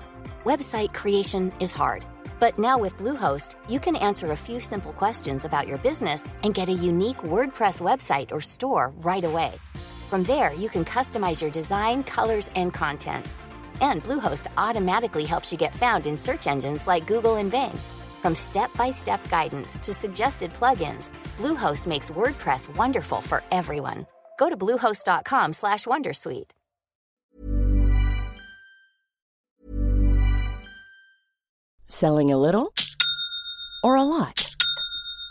Website 0.46 0.94
creation 0.94 1.52
is 1.60 1.74
hard, 1.74 2.06
but 2.40 2.58
now 2.58 2.78
with 2.78 2.96
Bluehost, 2.96 3.56
you 3.68 3.78
can 3.78 3.98
answer 3.98 4.32
a 4.32 4.38
few 4.38 4.62
simple 4.62 4.94
questions 4.94 5.44
about 5.44 5.68
your 5.68 5.78
business 5.80 6.30
and 6.44 6.54
get 6.54 6.70
a 6.70 6.74
unique 6.92 7.18
WordPress 7.18 7.82
website 7.82 8.32
or 8.32 8.40
store 8.40 8.94
right 9.00 9.26
away. 9.26 9.52
From 10.10 10.24
there, 10.24 10.54
you 10.54 10.70
can 10.70 10.86
customize 10.86 11.42
your 11.42 11.52
design, 11.52 12.04
colors, 12.04 12.50
and 12.56 12.74
content. 12.74 13.26
And 13.82 14.04
Bluehost 14.04 14.48
automatically 14.58 15.26
helps 15.26 15.52
you 15.52 15.58
get 15.58 15.76
found 15.76 16.08
in 16.08 16.18
search 16.18 16.48
engines 16.48 16.88
like 16.88 17.08
Google 17.08 17.36
and 17.36 17.52
Bing. 17.52 17.78
From 18.22 18.36
step-by-step 18.36 19.30
guidance 19.30 19.78
to 19.80 19.94
suggested 19.94 20.54
plugins, 20.54 21.12
Bluehost 21.38 21.88
makes 21.88 22.12
WordPress 22.12 22.76
wonderful 22.76 23.22
for 23.22 23.44
everyone. 23.52 24.06
Go 24.38 24.50
to 24.50 24.58
bluehost.com/wondersuite. 24.58 26.52
Selling 31.88 32.32
a 32.32 32.38
little 32.38 32.72
or 33.84 33.96
a 33.96 34.04
lot? 34.04 34.49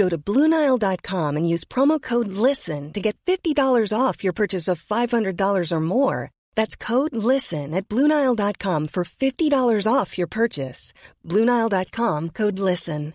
Go 0.00 0.08
to 0.08 0.16
Bluenile.com 0.16 1.36
and 1.36 1.46
use 1.54 1.66
promo 1.66 2.00
code 2.00 2.28
LISTEN 2.28 2.92
to 2.94 3.00
get 3.02 3.16
$50 3.26 3.92
off 3.92 4.24
your 4.24 4.32
purchase 4.32 4.66
of 4.72 4.80
$500 4.80 5.72
or 5.72 5.80
more. 5.80 6.30
That's 6.56 6.74
code 6.74 7.14
LISTEN 7.14 7.74
at 7.74 7.86
Bluenile.com 7.86 8.88
for 8.88 9.04
$50 9.04 9.86
off 9.86 10.16
your 10.16 10.26
purchase. 10.26 10.94
Bluenile.com 11.26 12.30
code 12.30 12.58
LISTEN. 12.58 13.12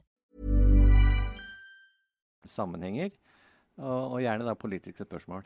sammenhenger, 2.55 3.09
og, 3.81 4.13
og 4.13 4.19
gjerne 4.23 4.45
da 4.47 4.53
politiske 4.55 5.03
spørsmål. 5.03 5.41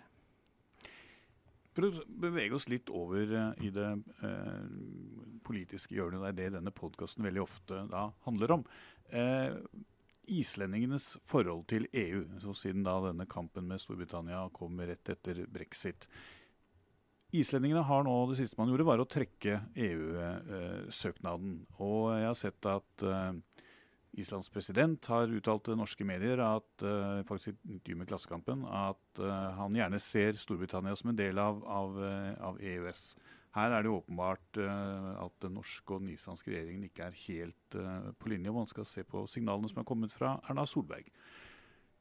For 1.73 1.87
å 1.87 2.03
bevege 2.21 2.57
oss 2.57 2.67
litt 2.69 2.91
over 2.93 3.31
uh, 3.31 3.63
i 3.65 3.71
det 3.73 3.87
uh, 4.21 4.67
politiske 5.47 5.95
hjørnet, 5.95 6.21
det 6.21 6.29
er 6.29 6.37
det 6.37 6.57
denne 6.59 6.75
podkasten 6.75 7.25
veldig 7.25 7.41
ofte 7.47 7.79
da 7.89 8.03
handler 8.27 8.59
om. 8.59 8.67
Uh, 9.09 9.57
islendingenes 10.29 11.13
forhold 11.27 11.65
til 11.71 11.87
EU, 11.93 12.23
så 12.43 12.55
siden 12.57 12.85
da 12.85 12.97
denne 13.07 13.27
kampen 13.29 13.67
med 13.69 13.81
Storbritannia 13.81 14.45
kom 14.55 14.79
rett 14.81 15.11
etter 15.11 15.43
brexit. 15.51 16.07
Islendingene 17.35 17.83
har 17.85 18.05
nå, 18.05 18.13
Det 18.29 18.39
siste 18.39 18.57
man 18.57 18.71
gjorde, 18.71 18.87
var 18.87 19.01
å 19.01 19.09
trekke 19.09 19.59
EU-søknaden. 19.77 21.59
Og 21.77 22.05
jeg 22.17 22.25
har 22.25 22.37
sett 22.37 22.69
at 22.69 23.03
Islands 24.17 24.49
president 24.49 25.05
har 25.11 25.29
uttalt 25.29 25.67
til 25.67 25.77
norske 25.77 26.05
medier, 26.07 26.41
at, 26.41 26.81
uh, 26.81 27.21
faktisk 27.29 27.53
i 27.53 27.75
intervju 27.75 27.99
med 27.99 28.09
Klassekampen, 28.09 28.63
at 28.65 29.21
han 29.59 29.77
gjerne 29.77 29.99
ser 30.01 30.39
Storbritannia 30.41 30.95
som 30.97 31.11
en 31.11 31.19
del 31.19 31.37
av, 31.37 31.61
av, 31.69 31.99
av 32.49 32.57
EØS. 32.57 33.03
Her 33.55 33.73
er 33.73 33.81
det 33.85 33.91
åpenbart 33.91 34.57
at 34.61 35.37
den 35.41 35.55
norske 35.57 35.95
og 35.95 36.03
den 36.03 36.11
islandske 36.13 36.51
regjeringen 36.51 36.83
ikke 36.85 37.07
er 37.07 37.15
helt 37.25 37.77
på 38.21 38.29
linje. 38.29 38.51
Man 38.53 38.69
skal 38.69 38.85
se 38.85 39.03
på 39.03 39.23
signalene 39.27 39.71
som 39.71 39.81
er 39.81 39.87
kommet 39.89 40.13
fra 40.13 40.35
Erna 40.45 40.67
Solberg. 40.69 41.07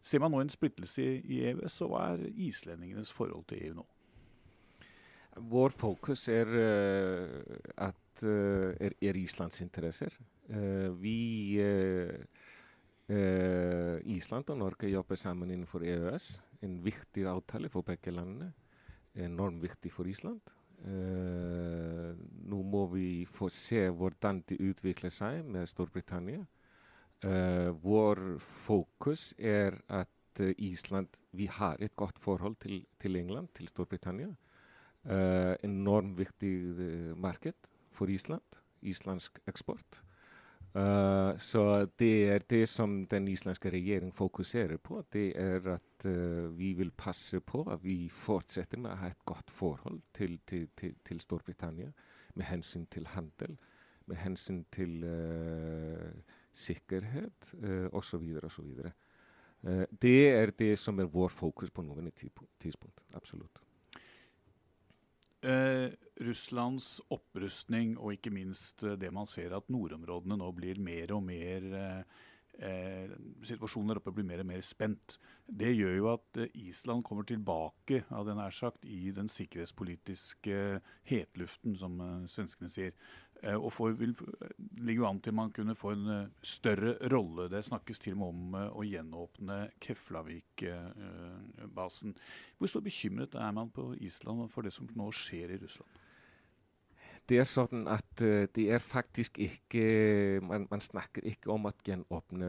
Ser 0.04 0.20
man 0.20 0.30
nå 0.30 0.42
en 0.44 0.52
splittelse 0.52 1.06
i, 1.24 1.38
EØS, 1.48 1.80
og 1.86 1.94
hva 1.94 2.02
er 2.12 2.26
islendingenes 2.36 3.14
forhold 3.16 3.46
til 3.48 3.64
EU 3.64 3.78
nå? 3.78 3.86
Vår 5.48 5.72
fokus 5.80 6.26
er 6.28 6.52
at 7.80 8.04
er, 8.22 8.94
er 9.00 9.16
Islands 9.16 9.60
interesser. 9.60 10.14
Uh, 10.48 11.02
vi 11.02 11.60
uh, 11.60 12.14
uh, 13.08 13.98
Island 14.04 14.50
og 14.50 14.58
Norge 14.58 14.88
jobber 14.88 15.14
sammen 15.14 15.50
innenfor 15.50 15.84
EØS. 15.84 16.40
En 16.62 16.84
viktig 16.84 17.26
avtale 17.26 17.68
for 17.68 17.82
begge 17.82 18.10
landene. 18.10 18.52
Enormt 19.14 19.62
viktig 19.62 19.92
for 19.92 20.04
Island. 20.04 20.40
Nå 20.86 22.62
må 22.62 22.86
vi 22.92 23.24
få 23.26 23.48
se 23.52 23.88
hvordan 23.90 24.42
det 24.48 24.60
utvikler 24.60 25.10
seg 25.10 25.44
med 25.44 25.66
Storbritannia. 25.66 26.44
vår 27.82 28.38
fokus 28.38 29.34
er 29.38 29.74
at 29.88 30.08
Island 30.58 31.08
Vi 31.32 31.46
har 31.46 31.76
et 31.80 31.96
godt 31.96 32.18
forhold 32.18 32.56
til, 32.60 32.86
til 33.00 33.16
England, 33.16 33.48
til 33.54 33.68
Storbritannia. 33.68 34.34
enormt 35.64 36.18
viktig 36.18 37.16
marked 37.16 37.54
for 37.90 38.06
Island. 38.06 38.42
Islandsk 38.82 39.38
eksport. 39.46 40.02
Uh, 40.74 41.38
så 41.38 41.88
det 41.98 42.28
er 42.28 42.38
det 42.50 42.68
som 42.68 43.06
den 43.06 43.28
islandske 43.28 43.70
regjeringen 43.70 44.12
fokuserer 44.12 44.76
på. 44.76 45.02
Det 45.12 45.32
er 45.40 45.64
at 45.74 46.04
uh, 46.04 46.58
vi 46.58 46.72
vil 46.72 46.90
passe 46.90 47.40
på 47.40 47.62
at 47.72 47.84
vi 47.84 48.08
fortsetter 48.08 48.78
med 48.78 48.92
å 48.92 49.00
ha 49.00 49.08
et 49.08 49.24
godt 49.24 49.50
forhold 49.50 50.00
til, 50.14 50.38
til, 50.46 50.68
til, 50.76 50.94
til 51.04 51.20
Storbritannia 51.20 51.92
med 52.34 52.44
hensyn 52.44 52.86
til 52.86 53.06
handel, 53.06 53.56
med 54.06 54.16
hensyn 54.16 54.64
til 54.72 55.04
uh, 55.04 56.36
sikkerhet 56.52 57.54
uh, 57.64 57.88
osv. 57.92 58.28
osv. 58.44 58.84
Uh, 59.62 59.84
det 60.02 60.30
er 60.30 60.50
det 60.50 60.78
som 60.78 60.98
er 60.98 61.10
vår 61.10 61.28
fokus 61.28 61.70
på 61.70 61.82
noen 61.82 62.12
tidspunkt. 62.60 63.00
Absolutt. 63.14 63.67
Eh, 65.48 65.88
Russlands 66.26 66.98
opprustning 67.14 67.94
og 67.96 68.16
ikke 68.16 68.32
minst 68.34 68.82
eh, 68.84 68.98
det 69.00 69.08
man 69.14 69.28
ser 69.30 69.54
at 69.56 69.70
nordområdene 69.72 70.36
nå 70.36 70.48
blir 70.52 70.80
mer 70.82 71.14
og 71.16 71.22
mer 71.24 71.68
eh, 71.78 72.24
eh, 72.64 73.10
Situasjonen 73.46 73.88
der 73.92 74.00
oppe 74.00 74.12
blir 74.14 74.26
mer 74.26 74.40
og 74.42 74.48
mer 74.50 74.62
spent. 74.66 75.18
Det 75.46 75.76
gjør 75.76 75.94
jo 75.96 76.06
at 76.12 76.28
eh, 76.42 76.52
Island 76.68 77.04
kommer 77.06 77.24
tilbake 77.28 77.96
av 78.14 78.22
den 78.28 78.38
er 78.42 78.52
sagt, 78.54 78.84
i 78.84 79.10
den 79.14 79.28
sikkerhetspolitiske 79.32 80.56
hetluften, 81.08 81.72
som 81.80 81.92
eh, 82.00 82.28
svenskene 82.30 82.70
sier. 82.72 82.92
Og 83.38 83.70
får, 83.70 83.92
vil, 84.00 84.14
ligger 84.82 85.02
jo 85.04 85.06
an 85.06 85.20
til 85.22 85.38
man 85.38 85.54
kunne 85.54 85.78
få 85.78 85.88
en 85.94 86.26
større 86.42 86.98
rolle. 87.12 87.46
Det 87.52 87.68
snakkes 87.68 87.98
til 88.02 88.16
og 88.16 88.18
med 88.18 88.26
om 88.26 88.40
å 88.80 88.82
gjenåpne 88.82 89.70
Keflavik-basen. 89.84 92.10
Hvor 92.58 92.68
stor 92.72 92.82
bekymret 92.82 93.38
er 93.38 93.52
man 93.54 93.70
på 93.70 93.94
Island 94.02 94.50
for 94.50 94.66
det 94.66 94.74
som 94.74 94.90
nå 94.98 95.06
skjer 95.14 95.54
i 95.54 95.60
Russland? 95.62 95.86
Det 97.28 97.36
er 97.42 97.48
sånn 97.48 97.84
at 97.92 98.22
uh, 98.24 98.46
det 98.56 98.64
er 98.72 98.80
faktisk 98.80 99.36
ikke 99.42 99.82
man, 100.44 100.64
man, 100.70 100.80
snakker 100.80 101.26
ikke 101.28 101.50
om 101.52 101.68
å 101.68 101.72
gjenåpne 101.84 102.48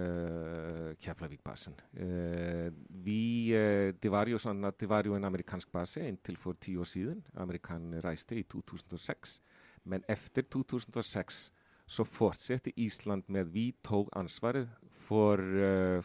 Keflavik-basen. 1.04 1.76
Uh, 2.00 2.72
vi 3.04 3.52
uh, 3.56 3.92
Det 3.92 4.12
var 4.12 4.32
jo 4.32 4.40
sånn 4.40 4.64
at 4.70 4.80
det 4.80 4.90
var 4.90 5.08
jo 5.08 5.18
en 5.18 5.28
amerikansk 5.28 5.72
base 5.76 6.06
inntil 6.08 6.40
for 6.40 6.60
ti 6.60 6.78
år 6.80 6.88
siden. 6.88 7.24
Amerikanerne 7.36 8.04
reiste 8.06 8.40
i 8.40 8.46
2006. 8.48 9.40
Men 9.84 10.06
etter 10.08 10.48
2006 10.48 11.50
så 11.90 12.06
fortsetter 12.06 12.72
Island 12.78 13.28
med 13.28 13.48
at 13.48 13.54
vi 13.54 13.72
tok 13.84 14.12
ansvaret 14.16 14.70
for 15.10 15.42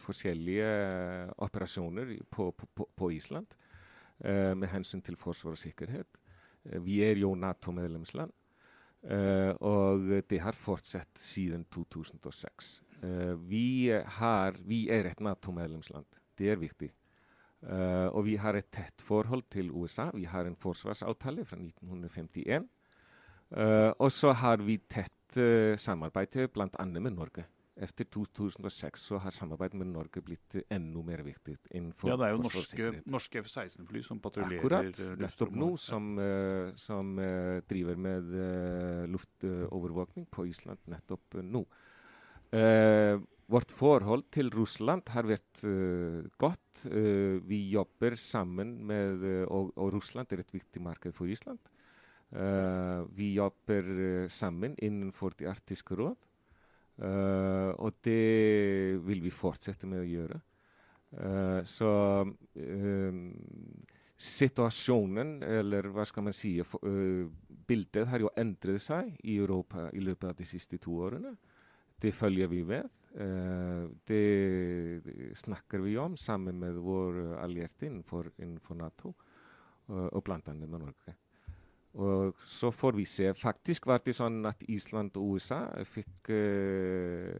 forskjellige 0.01 0.69
operasjoner 1.45 2.15
på, 2.33 2.47
på, 2.57 2.87
på 2.89 3.09
Island 3.13 3.53
med 4.23 4.65
hensyn 4.71 5.03
til 5.05 5.19
forsvar 5.19 5.53
og 5.53 5.61
sikkerhet. 5.61 6.17
vi 6.81 7.03
er 7.05 7.21
jo 7.21 7.35
Nato-medlemsland. 7.35 8.33
Uh, 9.05 9.53
og 9.61 10.07
det 10.29 10.39
har 10.41 10.57
fortsatt 10.57 11.19
siden 11.21 11.67
2006. 11.69 12.69
Uh, 13.03 13.09
eh, 13.09 13.33
vi, 13.49 13.67
har, 13.91 14.55
vi, 14.65 14.87
er 14.89 15.11
et 15.11 15.19
Nato-medlemsland. 15.21 16.07
Det 16.37 16.49
er 16.49 16.57
viktig. 16.57 16.89
Uh, 17.61 18.09
og 18.09 18.25
vi 18.25 18.35
har 18.41 18.57
et 18.57 18.71
tett 18.73 19.05
forhold 19.05 19.45
til 19.53 19.69
USA. 19.71 20.09
Vi 20.13 20.25
har 20.25 20.49
en 20.49 20.57
forsvarsavtale 20.57 21.45
fra 21.45 21.61
1951. 21.61 22.69
og 23.99 24.11
så 24.11 24.31
har 24.33 24.57
vi 24.57 24.79
tett 24.89 25.37
samarbeid 25.77 26.47
bl.a. 26.53 26.85
med 26.85 27.13
Norge. 27.13 27.45
Etter 27.75 28.07
2006 28.07 29.01
så 29.09 29.17
har 29.19 29.33
samarbeidet 29.35 29.75
med 29.75 29.89
Norge 29.91 30.21
blitt 30.23 30.55
enda 30.71 31.01
mer 31.03 31.19
viktig. 31.25 31.57
Innenfor 31.75 32.07
ja, 32.07 32.15
det 32.21 32.29
er 32.29 32.35
jo 32.37 32.43
norske, 32.45 32.91
norske 33.11 33.41
F-16-fly 33.41 34.03
som 34.07 34.21
patruljerer 34.23 34.61
Akkurat. 34.61 35.01
Nettopp 35.19 35.57
nå, 35.59 35.67
som, 35.83 36.13
uh, 36.15 36.71
som 36.79 37.17
uh, 37.19 37.59
driver 37.67 37.99
med 37.99 38.29
uh, 38.31 39.01
luftovervåkning 39.11 40.29
på 40.31 40.47
Island 40.47 40.87
nettopp 40.91 41.41
nå. 41.43 41.65
vårt 43.51 43.71
forhold 43.75 44.23
til 44.31 44.47
Russland 44.53 45.09
har 45.11 45.25
vært 45.27 45.59
godt. 46.39 46.85
vi 47.49 47.57
jobber 47.73 48.15
sammen 48.15 48.77
med 48.87 49.25
og, 49.49 49.73
og, 49.75 49.89
Russland 49.91 50.31
er 50.31 50.39
et 50.39 50.53
viktig 50.53 50.81
marked 50.81 51.11
for 51.11 51.27
Island. 51.27 51.59
vi 53.17 53.33
jobber 53.33 54.29
sammen 54.29 54.77
innenfor 54.79 55.35
Det 55.35 55.49
arktiske 55.49 55.95
råd. 55.95 56.15
Uh, 56.95 57.75
og 57.83 57.97
det 58.07 59.01
vil 59.03 59.23
vi 59.25 59.31
fortsette 59.33 59.87
med 59.89 59.99
å 59.99 60.07
gjøre. 60.07 60.37
Uh, 61.15 61.59
så 61.67 61.89
uh, 62.23 63.17
situasjonen, 64.15 65.41
eller 65.43 65.89
hva 65.91 66.05
skal 66.07 66.29
man 66.29 66.35
si, 66.35 66.53
bildet 67.67 68.07
har 68.07 68.23
jo 68.23 68.31
endret 68.39 68.83
seg 68.83 69.11
i 69.27 69.35
Europa 69.41 69.89
i 69.91 70.03
løpet 70.03 70.29
av 70.29 70.37
de 70.39 70.47
siste 70.47 70.79
to 70.79 70.95
årene. 71.03 71.33
Det 71.99 72.13
følger 72.15 72.47
vi 72.51 72.63
med. 72.67 72.87
det 74.07 75.31
snakker 75.35 75.79
vi 75.79 75.97
om 75.97 76.17
sammen 76.19 76.59
med 76.59 76.75
våre 76.75 77.37
allierte 77.39 77.87
innenfor, 77.87 78.31
innenfor 78.37 78.75
Nato, 78.75 79.13
og 79.87 80.23
bl.a. 80.23 80.39
med 80.53 80.79
Norge. 80.79 81.15
Og 81.95 82.35
så 82.45 82.71
får 82.75 82.91
vi 82.97 83.05
se. 83.07 83.29
Faktisk 83.39 83.87
var 83.87 84.01
det 84.03 84.15
sånn 84.17 84.43
at 84.49 84.63
Island 84.67 85.15
og 85.15 85.37
USA 85.37 85.61
fikk 85.87 86.29
uh, 86.33 87.31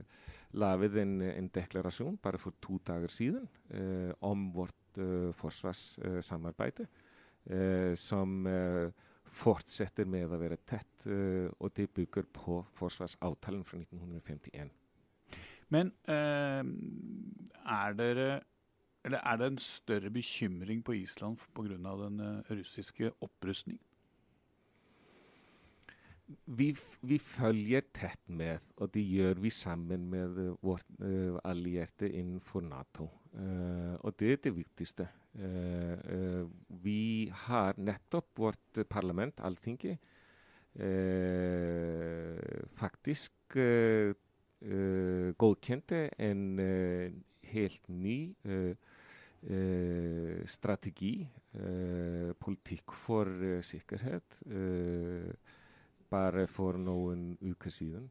laget 0.55 0.95
en, 1.01 1.17
en, 1.27 1.49
deklarasjon 1.51 2.15
bare 2.23 2.39
for 2.39 2.55
to 2.63 2.79
dager 2.87 3.11
siden 3.11 3.49
uh, 3.75 4.13
om 4.23 4.47
vårt 4.55 5.01
uh, 5.01 5.31
forsvarssamarbeid, 5.35 6.85
som 8.01 8.47
fortsetter 9.37 10.07
med 10.09 10.23
å 10.25 10.37
være 10.41 10.55
tett. 10.65 11.03
og 11.05 11.69
det 11.77 11.91
bygger 11.93 12.25
på 12.33 12.55
forsvarsavtalen 12.73 13.61
fra 13.63 13.77
1951. 13.77 14.71
Men 15.69 15.91
er 16.09 17.93
dere 17.99 18.41
eller 19.05 19.21
er 19.21 19.37
det 19.37 19.51
en 19.51 19.61
større 19.61 20.09
bekymring 20.09 20.81
på 20.81 20.97
Island 20.97 21.37
pga. 21.53 21.77
den 21.77 22.41
russiske 22.49 23.11
opprustningen? 23.21 23.85
vi, 26.45 26.75
vi 27.01 27.19
följer 27.19 27.81
tätt 27.81 28.27
med 28.27 28.59
och 28.75 28.89
det 28.89 29.01
gör 29.01 29.35
vi 29.35 29.49
samman 29.49 30.09
med 30.09 30.57
vårt 30.61 30.85
äh, 30.99 31.39
allierade 31.43 32.09
inför 32.09 32.61
NATO. 32.61 33.09
Äh, 33.33 33.95
och 33.95 34.13
det 34.17 34.25
är 34.25 34.37
det 34.43 34.49
viktigaste. 34.49 35.07
Äh, 35.33 36.47
vi 36.67 37.31
har 37.33 37.73
nettopp 37.77 38.39
vårt 38.39 38.89
parlament, 38.89 39.39
alltinget, 39.39 39.99
eh, 40.73 42.35
faktiskt 42.73 43.55
äh, 43.55 44.13
godkände 45.37 46.09
en 46.17 46.59
helt 47.41 47.87
ny 47.87 48.35
strategi, 50.45 51.27
politik 52.39 52.91
för 52.91 53.61
säkerhet 53.61 54.39
bare 56.15 56.47
for 56.47 56.79
noen 56.79 57.33
uker 57.43 57.73
siden. 57.73 58.07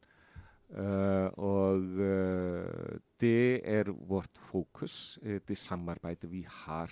Uh, 0.75 1.29
og 1.39 1.83
uh, 2.01 2.97
det 3.21 3.61
er 3.69 3.91
vårt 4.09 4.39
fokus, 4.43 5.19
uh, 5.23 5.37
det 5.47 5.59
samarbeidet 5.59 6.31
vi 6.33 6.41
har 6.65 6.91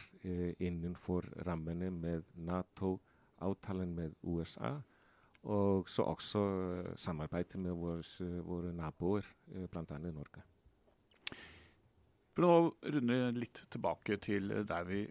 innenfor 0.60 1.26
rammene 1.46 1.90
med 1.90 2.22
Nato, 2.34 3.00
avtalen 3.42 3.94
med 3.94 4.14
USA, 4.22 4.76
og 5.42 5.88
så 5.88 6.02
også 6.02 6.42
samarbeidet 6.96 7.58
med 7.58 7.72
våre, 7.72 8.04
våre 8.46 8.72
naboer, 8.72 9.26
uh, 9.56 9.66
bl.a. 9.66 9.98
Norge. 9.98 10.44
For 12.36 12.46
å 12.46 12.52
runde 12.86 13.18
litt 13.34 13.64
tilbake 13.72 14.16
til 14.24 14.54
der 14.68 14.86
vi 14.88 15.02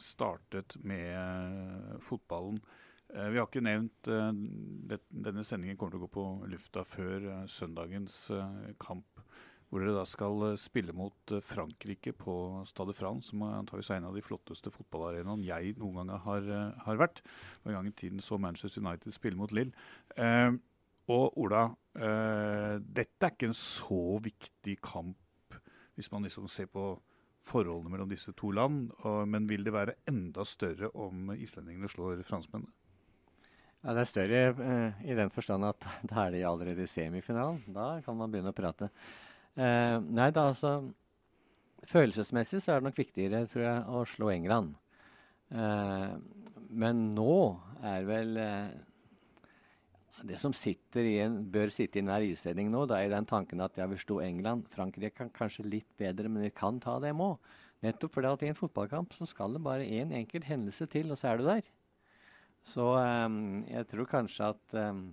startet 0.00 0.78
med 0.80 1.98
fotballen. 2.00 2.62
Eh, 3.14 3.28
vi 3.32 3.40
har 3.40 3.48
ikke 3.48 3.62
nevnt 3.64 4.08
at 4.10 5.06
Denne 5.10 5.44
sendingen 5.46 5.78
kommer 5.78 5.94
til 5.94 6.00
å 6.00 6.06
gå 6.06 6.10
på 6.14 6.24
lufta 6.50 6.84
før 6.86 7.26
uh, 7.26 7.46
søndagens 7.50 8.16
kamp, 8.82 9.22
hvor 9.70 9.82
dere 9.82 9.94
da 9.94 10.04
skal 10.08 10.44
spille 10.58 10.94
mot 10.96 11.34
Frankrike 11.46 12.12
på 12.18 12.34
Stade 12.66 12.94
France, 12.98 13.30
som 13.30 13.44
antakeligvis 13.46 13.92
er 13.94 14.00
en 14.00 14.08
av 14.08 14.16
de 14.18 14.24
flotteste 14.26 14.72
fotballarenaene 14.74 15.46
jeg 15.46 15.76
noen 15.78 16.00
gang 16.00 16.24
har, 16.24 16.48
har 16.86 16.98
vært. 16.98 17.22
En 17.62 17.76
gang 17.76 17.86
i 17.86 17.94
tiden 17.94 18.22
så 18.24 18.38
Manchester 18.42 18.82
United 18.82 19.14
spille 19.14 19.38
mot 19.38 19.54
Lill. 19.54 19.70
og 21.06 21.38
Ola, 21.38 21.62
dette 21.94 23.28
er 23.28 23.30
ikke 23.30 23.52
en 23.52 23.54
så 23.54 24.18
viktig 24.26 24.74
kamp 24.82 25.54
hvis 25.94 26.10
man 26.10 26.26
liksom 26.26 26.50
ser 26.50 26.66
på 26.66 26.96
forholdene 27.46 27.94
mellom 27.94 28.10
disse 28.10 28.34
to 28.34 28.50
land, 28.50 28.90
men 29.30 29.46
vil 29.46 29.62
det 29.62 29.76
være 29.76 30.00
enda 30.10 30.42
større 30.42 30.90
om 30.98 31.30
islendingene 31.38 31.94
slår 31.94 32.26
franskmennene? 32.26 32.74
Ja, 33.80 33.94
Det 33.96 34.02
er 34.02 34.08
større 34.10 34.40
eh, 34.50 35.04
i 35.08 35.14
den 35.16 35.30
forstand 35.32 35.64
at 35.64 35.84
da 36.10 36.26
er 36.26 36.34
de 36.34 36.44
allerede 36.44 36.84
i 36.84 36.90
semifinalen. 36.90 37.62
Da 37.72 37.94
kan 38.04 38.18
man 38.18 38.32
begynne 38.32 38.52
å 38.52 38.56
prate. 38.56 38.90
Eh, 39.56 39.96
nei 40.04 40.30
da, 40.36 40.50
altså 40.52 40.80
Følelsesmessig 41.88 42.60
så 42.60 42.74
er 42.74 42.80
det 42.82 42.90
nok 42.90 42.98
viktigere, 43.00 43.46
tror 43.48 43.62
jeg, 43.64 43.84
å 43.88 44.02
slå 44.04 44.28
England. 44.34 44.74
Eh, 45.48 46.12
men 46.70 47.00
nå 47.16 47.36
er 47.82 48.04
vel 48.06 48.36
eh, 48.38 48.76
Det 50.28 50.36
som 50.38 50.52
sitter 50.54 51.08
i 51.08 51.16
en, 51.24 51.40
bør 51.50 51.72
sitte 51.72 51.96
i 51.98 52.04
enhver 52.04 52.26
islending 52.28 52.68
nå, 52.70 52.84
da 52.86 53.00
er 53.00 53.08
den 53.10 53.26
tanken 53.26 53.64
at 53.64 53.80
ja, 53.80 53.88
vi 53.88 53.96
slo 53.98 54.20
England. 54.20 54.68
Frankrike 54.76 55.16
kan 55.16 55.32
kanskje 55.32 55.64
litt 55.64 55.88
bedre, 55.98 56.28
men 56.28 56.44
vi 56.44 56.52
kan 56.52 56.78
ta 56.84 56.98
dem 57.00 57.24
òg. 57.24 57.40
Nettopp 57.80 58.18
fordi 58.18 58.28
at 58.28 58.44
i 58.44 58.52
en 58.52 58.60
fotballkamp 58.60 59.16
så 59.16 59.24
skal 59.24 59.56
det 59.56 59.64
bare 59.64 59.88
én 59.88 60.10
en 60.10 60.18
enkelt 60.20 60.44
hendelse 60.44 60.84
til, 60.92 61.08
og 61.08 61.16
så 61.16 61.32
er 61.32 61.40
du 61.40 61.48
der. 61.48 61.64
Så 62.66 62.86
um, 62.96 63.62
jeg 63.68 63.88
tror 63.90 64.10
kanskje 64.10 64.50
at 64.54 64.76
um, 64.90 65.08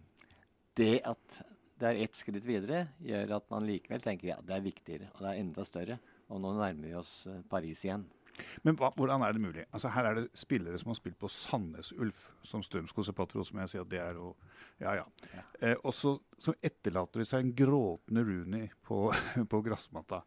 det 0.78 1.00
at 1.08 1.40
det 1.78 1.90
er 1.92 2.04
ett 2.04 2.18
skritt 2.18 2.46
videre, 2.46 2.88
gjør 3.06 3.36
at 3.38 3.50
man 3.54 3.66
likevel 3.70 4.02
tenker 4.02 4.32
ja, 4.32 4.38
det 4.42 4.56
er 4.56 4.64
viktigere 4.66 5.12
og 5.14 5.22
det 5.22 5.30
er 5.30 5.42
enda 5.44 5.66
større. 5.68 6.00
Og 6.28 6.42
nå 6.44 6.52
nærmer 6.58 6.90
vi 6.90 6.96
oss 6.98 7.20
uh, 7.30 7.40
Paris 7.50 7.86
igjen. 7.86 8.08
Men 8.66 8.78
hva, 8.78 8.92
hvordan 8.96 9.24
er 9.26 9.34
det 9.34 9.42
mulig? 9.42 9.64
Altså 9.72 9.92
Her 9.94 10.10
er 10.10 10.20
det 10.20 10.26
spillere 10.38 10.78
som 10.82 10.92
har 10.92 11.00
spilt 11.00 11.18
på 11.20 11.30
Sandnes 11.32 11.92
Ulf, 11.98 12.28
som 12.46 12.64
Strømskog 12.66 13.08
Patro, 13.18 13.46
som 13.48 13.62
jeg 13.64 13.72
sier 13.72 13.86
at 13.86 13.92
det 13.92 14.02
er 14.04 14.20
og, 14.22 14.36
Ja, 14.78 14.94
ja. 15.00 15.06
ja. 15.34 15.44
Eh, 15.62 15.76
og 15.84 15.94
så, 15.98 16.18
etterlater 16.62 17.24
de 17.24 17.26
seg 17.26 17.46
en 17.46 17.56
gråtende 17.58 18.24
Rooney 18.28 18.68
på, 18.86 19.08
på 19.52 19.62
gressmatta. 19.66 20.22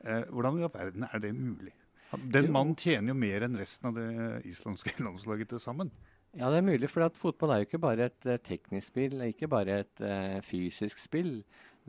Eh, 0.00 0.24
hvordan 0.30 0.60
i 0.60 0.64
all 0.64 0.72
verden 0.72 1.04
er 1.10 1.20
det 1.20 1.34
mulig? 1.36 1.74
Den 2.10 2.48
mannen 2.50 2.74
tjener 2.74 3.12
jo 3.12 3.18
mer 3.20 3.44
enn 3.46 3.58
resten 3.60 3.90
av 3.90 3.98
det 3.98 4.08
islandske 4.48 4.96
landslaget 5.06 5.52
til 5.52 5.62
sammen. 5.62 5.92
Ja, 6.38 6.46
det 6.46 6.60
er 6.60 6.62
mulig, 6.62 6.86
for 6.86 7.02
at 7.02 7.16
fotball 7.18 7.50
er 7.50 7.58
jo 7.58 7.66
ikke 7.66 7.78
bare 7.82 8.04
et 8.06 8.26
uh, 8.28 8.36
teknisk 8.46 8.92
spill, 8.92 9.16
ikke 9.26 9.48
bare 9.50 9.80
et 9.82 10.02
uh, 10.04 10.38
fysisk 10.46 11.00
spill. 11.02 11.40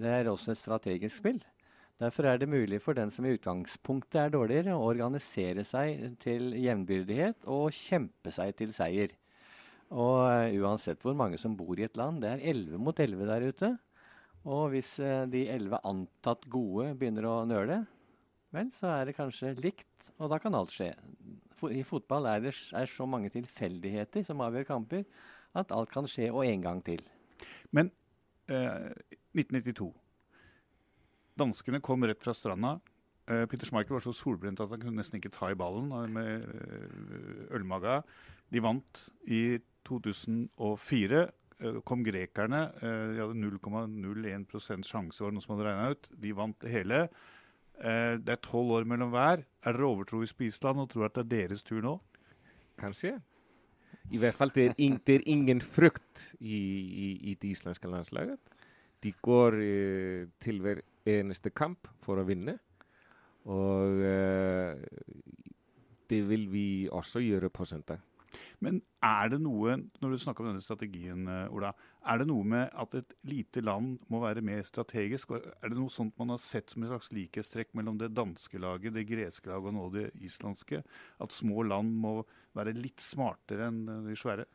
Det 0.02 0.10
er 0.10 0.30
også 0.32 0.56
et 0.56 0.58
strategisk 0.58 1.20
spill. 1.20 1.38
Derfor 2.02 2.26
er 2.26 2.40
det 2.42 2.50
mulig 2.50 2.80
for 2.82 2.98
den 2.98 3.12
som 3.14 3.28
i 3.30 3.36
utgangspunktet 3.36 4.18
er 4.18 4.34
dårligere, 4.34 4.74
å 4.74 4.88
organisere 4.90 5.62
seg 5.68 6.16
til 6.24 6.56
jevnbyrdighet 6.58 7.46
og 7.54 7.70
kjempe 7.78 8.34
seg 8.34 8.56
til 8.58 8.74
seier. 8.74 9.14
Og 9.94 10.18
uh, 10.26 10.50
uansett 10.64 11.06
hvor 11.06 11.14
mange 11.14 11.38
som 11.38 11.54
bor 11.60 11.78
i 11.78 11.86
et 11.86 12.02
land, 12.02 12.24
det 12.26 12.34
er 12.34 12.46
11 12.56 12.82
mot 12.82 12.98
11 12.98 13.30
der 13.30 13.46
ute. 13.46 13.72
Og 14.50 14.72
hvis 14.74 14.96
uh, 15.06 15.30
de 15.30 15.46
11 15.54 15.86
antatt 15.86 16.50
gode 16.50 16.96
begynner 16.98 17.30
å 17.30 17.38
nøle, 17.46 17.84
vel, 18.58 18.74
så 18.74 18.90
er 18.96 19.06
det 19.06 19.20
kanskje 19.22 19.54
likt, 19.62 20.10
og 20.18 20.34
da 20.34 20.42
kan 20.42 20.58
alt 20.58 20.74
skje. 20.74 20.96
I 21.70 21.84
fotball 21.86 22.26
er 22.32 22.42
det 22.48 22.56
er 22.74 22.90
så 22.90 23.06
mange 23.06 23.30
tilfeldigheter 23.34 24.26
som 24.26 24.42
avgjør 24.42 24.70
kamper, 24.70 25.04
at 25.54 25.74
alt 25.76 25.92
kan 25.92 26.08
skje, 26.10 26.32
og 26.32 26.46
en 26.48 26.64
gang 26.64 26.80
til. 26.86 27.04
Men 27.76 27.92
1992 28.52 29.92
Danskene 31.40 31.80
kom 31.84 32.04
rett 32.06 32.22
fra 32.22 32.34
stranda. 32.36 32.76
Eh, 33.32 33.46
Peter 33.50 33.66
Schmeichel 33.66 33.96
var 33.96 34.04
så 34.04 34.14
solbrent 34.16 34.60
at 34.62 34.72
han 34.74 34.82
kunne 34.82 35.00
nesten 35.00 35.20
ikke 35.20 35.34
ta 35.34 35.52
i 35.52 35.58
ballen 35.58 35.92
med 36.14 36.44
uh, 36.44 37.54
ølmaga. 37.56 38.02
De 38.52 38.62
vant 38.64 39.06
i 39.32 39.60
2004. 39.88 41.22
Uh, 41.62 41.80
kom 41.88 42.04
grekerne. 42.04 42.66
de 42.82 43.22
hadde 43.22 43.38
0,01 43.38 44.84
sjanse, 44.84 45.22
var 45.22 45.32
det 45.32 45.38
noe 45.38 45.46
som 45.46 45.56
hadde 45.56 45.70
regna 45.70 45.96
ut. 45.96 46.12
De 46.24 46.34
vant 46.36 46.58
det 46.62 46.74
hele. 46.74 47.06
Det 47.82 48.30
er 48.30 48.40
tolv 48.46 48.76
år 48.78 48.86
mellom 48.86 49.10
hver. 49.14 49.42
Er 49.66 49.74
dere 49.74 49.88
overtroiske 49.90 50.38
på 50.38 50.48
Island 50.50 50.84
og 50.84 50.90
tror 50.92 51.08
at 51.08 51.16
det 51.18 51.24
er 51.24 51.32
deres 51.48 51.64
tur 51.66 51.82
nå? 51.82 51.96
Kanskje. 52.78 53.16
I 54.12 54.20
hvert 54.22 54.38
fall 54.38 54.52
det 54.54 54.66
er, 54.66 54.74
in, 54.78 55.00
det 55.08 55.16
er 55.16 55.28
ingen 55.32 55.62
frykt 55.62 56.36
i, 56.40 56.58
i, 56.58 57.08
i, 57.32 57.36
det 57.42 57.56
islandske 57.56 57.90
landslaget. 57.90 58.40
De 59.02 59.14
går 59.24 59.58
til 60.44 60.62
hver 60.62 60.82
eneste 61.10 61.50
kamp 61.50 61.90
for 62.04 62.22
å 62.22 62.26
vinne. 62.28 62.58
Og 63.50 64.02
uh, 64.04 64.78
det 66.10 66.22
vil 66.30 66.46
vi 66.52 66.66
også 66.92 67.24
gjøre 67.24 67.50
på 67.50 67.66
søndag. 67.66 68.02
Men 68.62 68.78
er 69.02 69.32
det 69.34 69.40
noe, 69.42 69.76
når 70.04 70.14
du 70.14 70.22
snakker 70.22 70.46
om 70.46 70.52
denne 70.52 70.64
strategien, 70.64 71.26
eh, 71.26 71.54
Ola, 71.54 71.72
er 72.06 72.22
det 72.22 72.28
noe 72.30 72.46
med 72.46 72.70
at 72.84 72.94
et 73.00 73.16
lite 73.26 73.64
land 73.66 73.96
må 74.14 74.22
være 74.22 74.44
mer 74.46 74.62
strategisk? 74.68 75.34
Er 75.34 75.72
det 75.72 75.80
noe 75.80 75.94
sånt 75.94 76.18
man 76.22 76.34
har 76.36 76.42
sett 76.42 76.70
som 76.70 76.86
et 76.86 76.92
slags 76.94 77.10
likhetstrekk 77.16 77.74
mellom 77.78 77.98
det 77.98 78.14
danske 78.14 78.62
laget, 78.62 78.94
det 78.94 79.08
greske 79.10 79.50
laget 79.50 79.72
og 79.74 79.78
nå 79.78 79.90
det 79.98 80.08
islandske? 80.22 80.84
At 81.22 81.34
små 81.34 81.66
land 81.66 81.98
må 82.04 82.20
være 82.58 82.78
litt 82.78 83.02
smartere 83.02 83.72
enn 83.72 83.86
de 84.06 84.18
svære? 84.20 84.46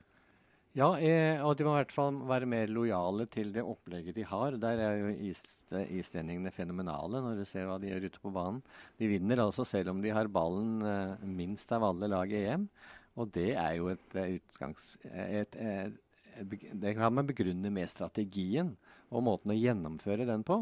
Ja, 0.77 0.91
eh, 1.01 1.41
og 1.41 1.55
de 1.57 1.65
må 1.65 1.73
i 1.73 1.79
hvert 1.79 1.93
fall 1.95 2.19
være 2.29 2.47
mer 2.53 2.69
lojale 2.69 3.25
til 3.33 3.49
det 3.55 3.63
opplegget 3.65 4.19
de 4.19 4.27
har. 4.29 4.59
Der 4.61 4.83
er 4.85 4.99
jo 5.01 5.13
is, 5.31 5.41
islendingene 5.73 6.53
fenomenale 6.53 7.23
når 7.25 7.39
du 7.41 7.47
ser 7.49 7.65
hva 7.65 7.79
de 7.81 7.89
gjør 7.89 8.05
ute 8.11 8.21
på 8.21 8.33
banen. 8.35 8.59
De 9.01 9.09
vinner 9.09 9.41
altså 9.41 9.65
selv 9.65 9.95
om 9.95 10.03
de 10.05 10.13
har 10.13 10.29
ballen 10.29 10.85
eh, 10.85 11.25
minst 11.25 11.73
av 11.73 11.87
alle 11.89 12.11
lag 12.13 12.29
i 12.29 12.45
EM. 12.53 12.69
Og 13.17 13.31
det 13.35 13.53
er 13.57 13.77
jo 13.79 13.91
et 13.93 14.17
uh, 14.19 14.27
utgangs... 14.37 14.91
Et, 15.13 15.57
et, 15.57 16.01
et, 16.37 16.67
det 16.77 16.93
kan 16.99 17.15
man 17.17 17.29
begrunne 17.29 17.71
med 17.73 17.89
strategien 17.89 18.75
og 19.09 19.25
måten 19.25 19.55
å 19.55 19.57
gjennomføre 19.57 20.27
den 20.29 20.45
på. 20.45 20.61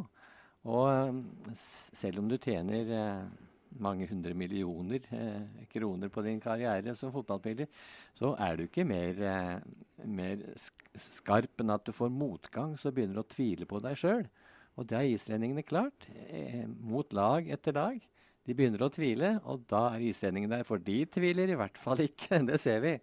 Og 0.70 1.18
selv 1.58 2.22
om 2.22 2.28
du 2.30 2.38
tjener 2.38 2.92
mange 3.82 4.06
hundre 4.08 4.34
millioner 4.38 5.02
eh, 5.10 5.66
kroner 5.72 6.10
på 6.12 6.22
din 6.24 6.40
karriere 6.42 6.94
som 6.98 7.12
fotballspiller, 7.14 7.68
så 8.16 8.34
er 8.40 8.56
du 8.56 8.64
ikke 8.66 8.86
mer, 8.86 9.20
eh, 9.28 10.06
mer 10.06 10.42
skarp 11.00 11.62
enn 11.62 11.74
at 11.74 11.86
du 11.86 11.92
får 11.94 12.12
motgang, 12.12 12.76
så 12.78 12.92
begynner 12.94 13.20
du 13.20 13.24
å 13.24 13.32
tvile 13.34 13.68
på 13.68 13.82
deg 13.84 13.98
sjøl. 14.00 14.26
Og 14.74 14.88
det 14.90 14.98
har 14.98 15.06
islendingene 15.08 15.66
klart, 15.66 16.08
eh, 16.28 16.64
mot 16.66 17.12
lag 17.12 17.48
etter 17.48 17.74
lag. 17.76 18.00
De 18.44 18.57
begynner 18.57 18.83
å 18.85 18.90
tvile, 18.92 19.38
og 19.48 19.64
da 19.70 19.87
er 19.94 20.04
islendingen 20.04 20.52
der. 20.52 20.66
For 20.68 20.83
de 20.83 20.98
tviler 21.09 21.52
i 21.52 21.57
hvert 21.59 21.80
fall 21.80 22.04
ikke, 22.04 22.42
det 22.50 22.61
ser 22.61 22.83
vi. 22.85 22.98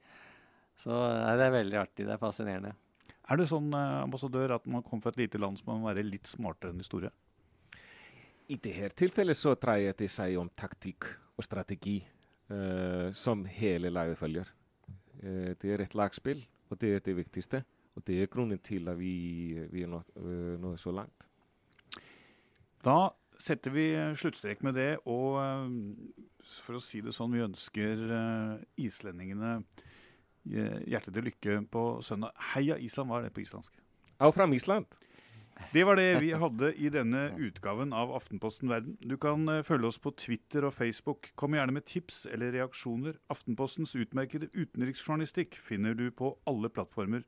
Så 0.81 0.93
nei, 0.93 1.33
det 1.37 1.47
er 1.47 1.57
veldig 1.57 1.81
artig. 1.81 2.05
Det 2.05 2.15
er 2.15 2.21
fascinerende. 2.21 2.75
Er 3.31 3.39
du 3.39 3.45
sånn 3.47 3.69
eh, 3.77 3.97
ambassadør 4.01 4.57
at 4.57 4.65
man 4.69 4.83
kommer 4.85 5.05
fra 5.05 5.13
et 5.13 5.21
lite 5.23 5.39
land 5.41 5.59
som 5.59 5.71
må 5.71 5.85
være 5.85 6.05
litt 6.05 6.29
smartere 6.29 6.73
enn 6.73 6.81
de 6.81 6.87
store? 6.87 7.11
I 8.51 8.57
dette 8.59 8.91
tilfellet 8.99 9.37
så 9.37 9.53
dreier 9.55 9.95
det 9.97 10.09
seg 10.11 10.35
om 10.41 10.49
taktikk 10.59 11.07
og 11.39 11.45
strategi 11.45 12.01
uh, 12.51 13.07
som 13.15 13.45
hele 13.47 13.87
laget 13.93 14.19
følger. 14.19 14.49
Uh, 15.21 15.53
det 15.61 15.71
er 15.71 15.85
et 15.85 15.95
lagspill, 15.95 16.41
og 16.67 16.81
det 16.81 16.89
er 16.97 17.05
det 17.05 17.15
viktigste. 17.15 17.61
Og 17.95 18.03
det 18.07 18.17
er 18.19 18.31
grunnen 18.31 18.59
til 18.59 18.91
at 18.91 18.99
vi, 18.99 19.13
vi 19.71 19.85
er 19.85 19.93
nådd, 19.93 20.11
uh, 20.19 20.59
nådd 20.59 20.75
så 20.81 20.91
langt. 20.95 21.29
Da 22.83 22.97
setter 23.41 23.73
vi 23.73 23.85
sluttstrek 24.19 24.61
med 24.65 24.77
det, 24.77 24.91
og 25.09 25.39
for 26.61 26.77
å 26.77 26.83
si 26.83 27.01
det 27.03 27.13
sånn, 27.15 27.33
vi 27.33 27.45
ønsker 27.45 28.05
islendingene 28.81 29.59
hjertet 30.45 31.13
til 31.13 31.27
lykke 31.29 31.59
på 31.71 31.85
søndag. 32.05 32.33
Heia 32.53 32.77
Island, 32.81 33.11
hva 33.11 33.21
er 33.21 33.29
det 33.29 33.35
på 33.35 33.43
islandsk? 33.43 33.77
Au 34.21 34.31
fram 34.33 34.53
Island. 34.53 34.85
Det 35.73 35.83
var 35.85 35.95
det 35.95 36.21
vi 36.21 36.31
hadde 36.43 36.71
i 36.77 36.89
denne 36.93 37.29
utgaven 37.41 37.93
av 37.93 38.13
Aftenposten 38.15 38.69
Verden. 38.69 38.97
Du 39.01 39.17
kan 39.21 39.45
følge 39.65 39.91
oss 39.91 39.99
på 40.01 40.13
Twitter 40.17 40.65
og 40.65 40.73
Facebook. 40.73 41.31
Kom 41.35 41.55
gjerne 41.57 41.75
med 41.75 41.85
tips 41.89 42.25
eller 42.31 42.53
reaksjoner. 42.55 43.19
Aftenpostens 43.33 43.95
utmerkede 43.95 44.49
utenriksjournalistikk 44.53 45.57
finner 45.61 45.97
du 45.97 46.09
på 46.11 46.35
alle 46.49 46.71
plattformer. 46.73 47.25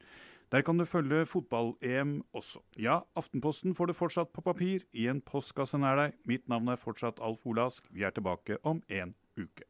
Der 0.51 0.62
kan 0.62 0.77
du 0.77 0.86
følge 0.86 1.25
fotball-EM 1.25 2.23
også. 2.34 2.60
Ja, 2.77 2.99
Aftenposten 3.15 3.75
får 3.75 3.86
du 3.86 3.93
fortsatt 3.93 4.34
på 4.34 4.41
papir, 4.41 4.86
i 4.93 5.08
en 5.08 5.21
postkasse 5.21 5.77
nær 5.77 5.97
deg. 5.97 6.19
Mitt 6.25 6.49
navn 6.49 6.67
er 6.67 6.82
fortsatt 6.82 7.21
Alf 7.21 7.45
Olask. 7.45 7.88
Vi 7.91 8.03
er 8.03 8.13
tilbake 8.13 8.58
om 8.63 8.84
en 8.89 9.15
uke. 9.38 9.65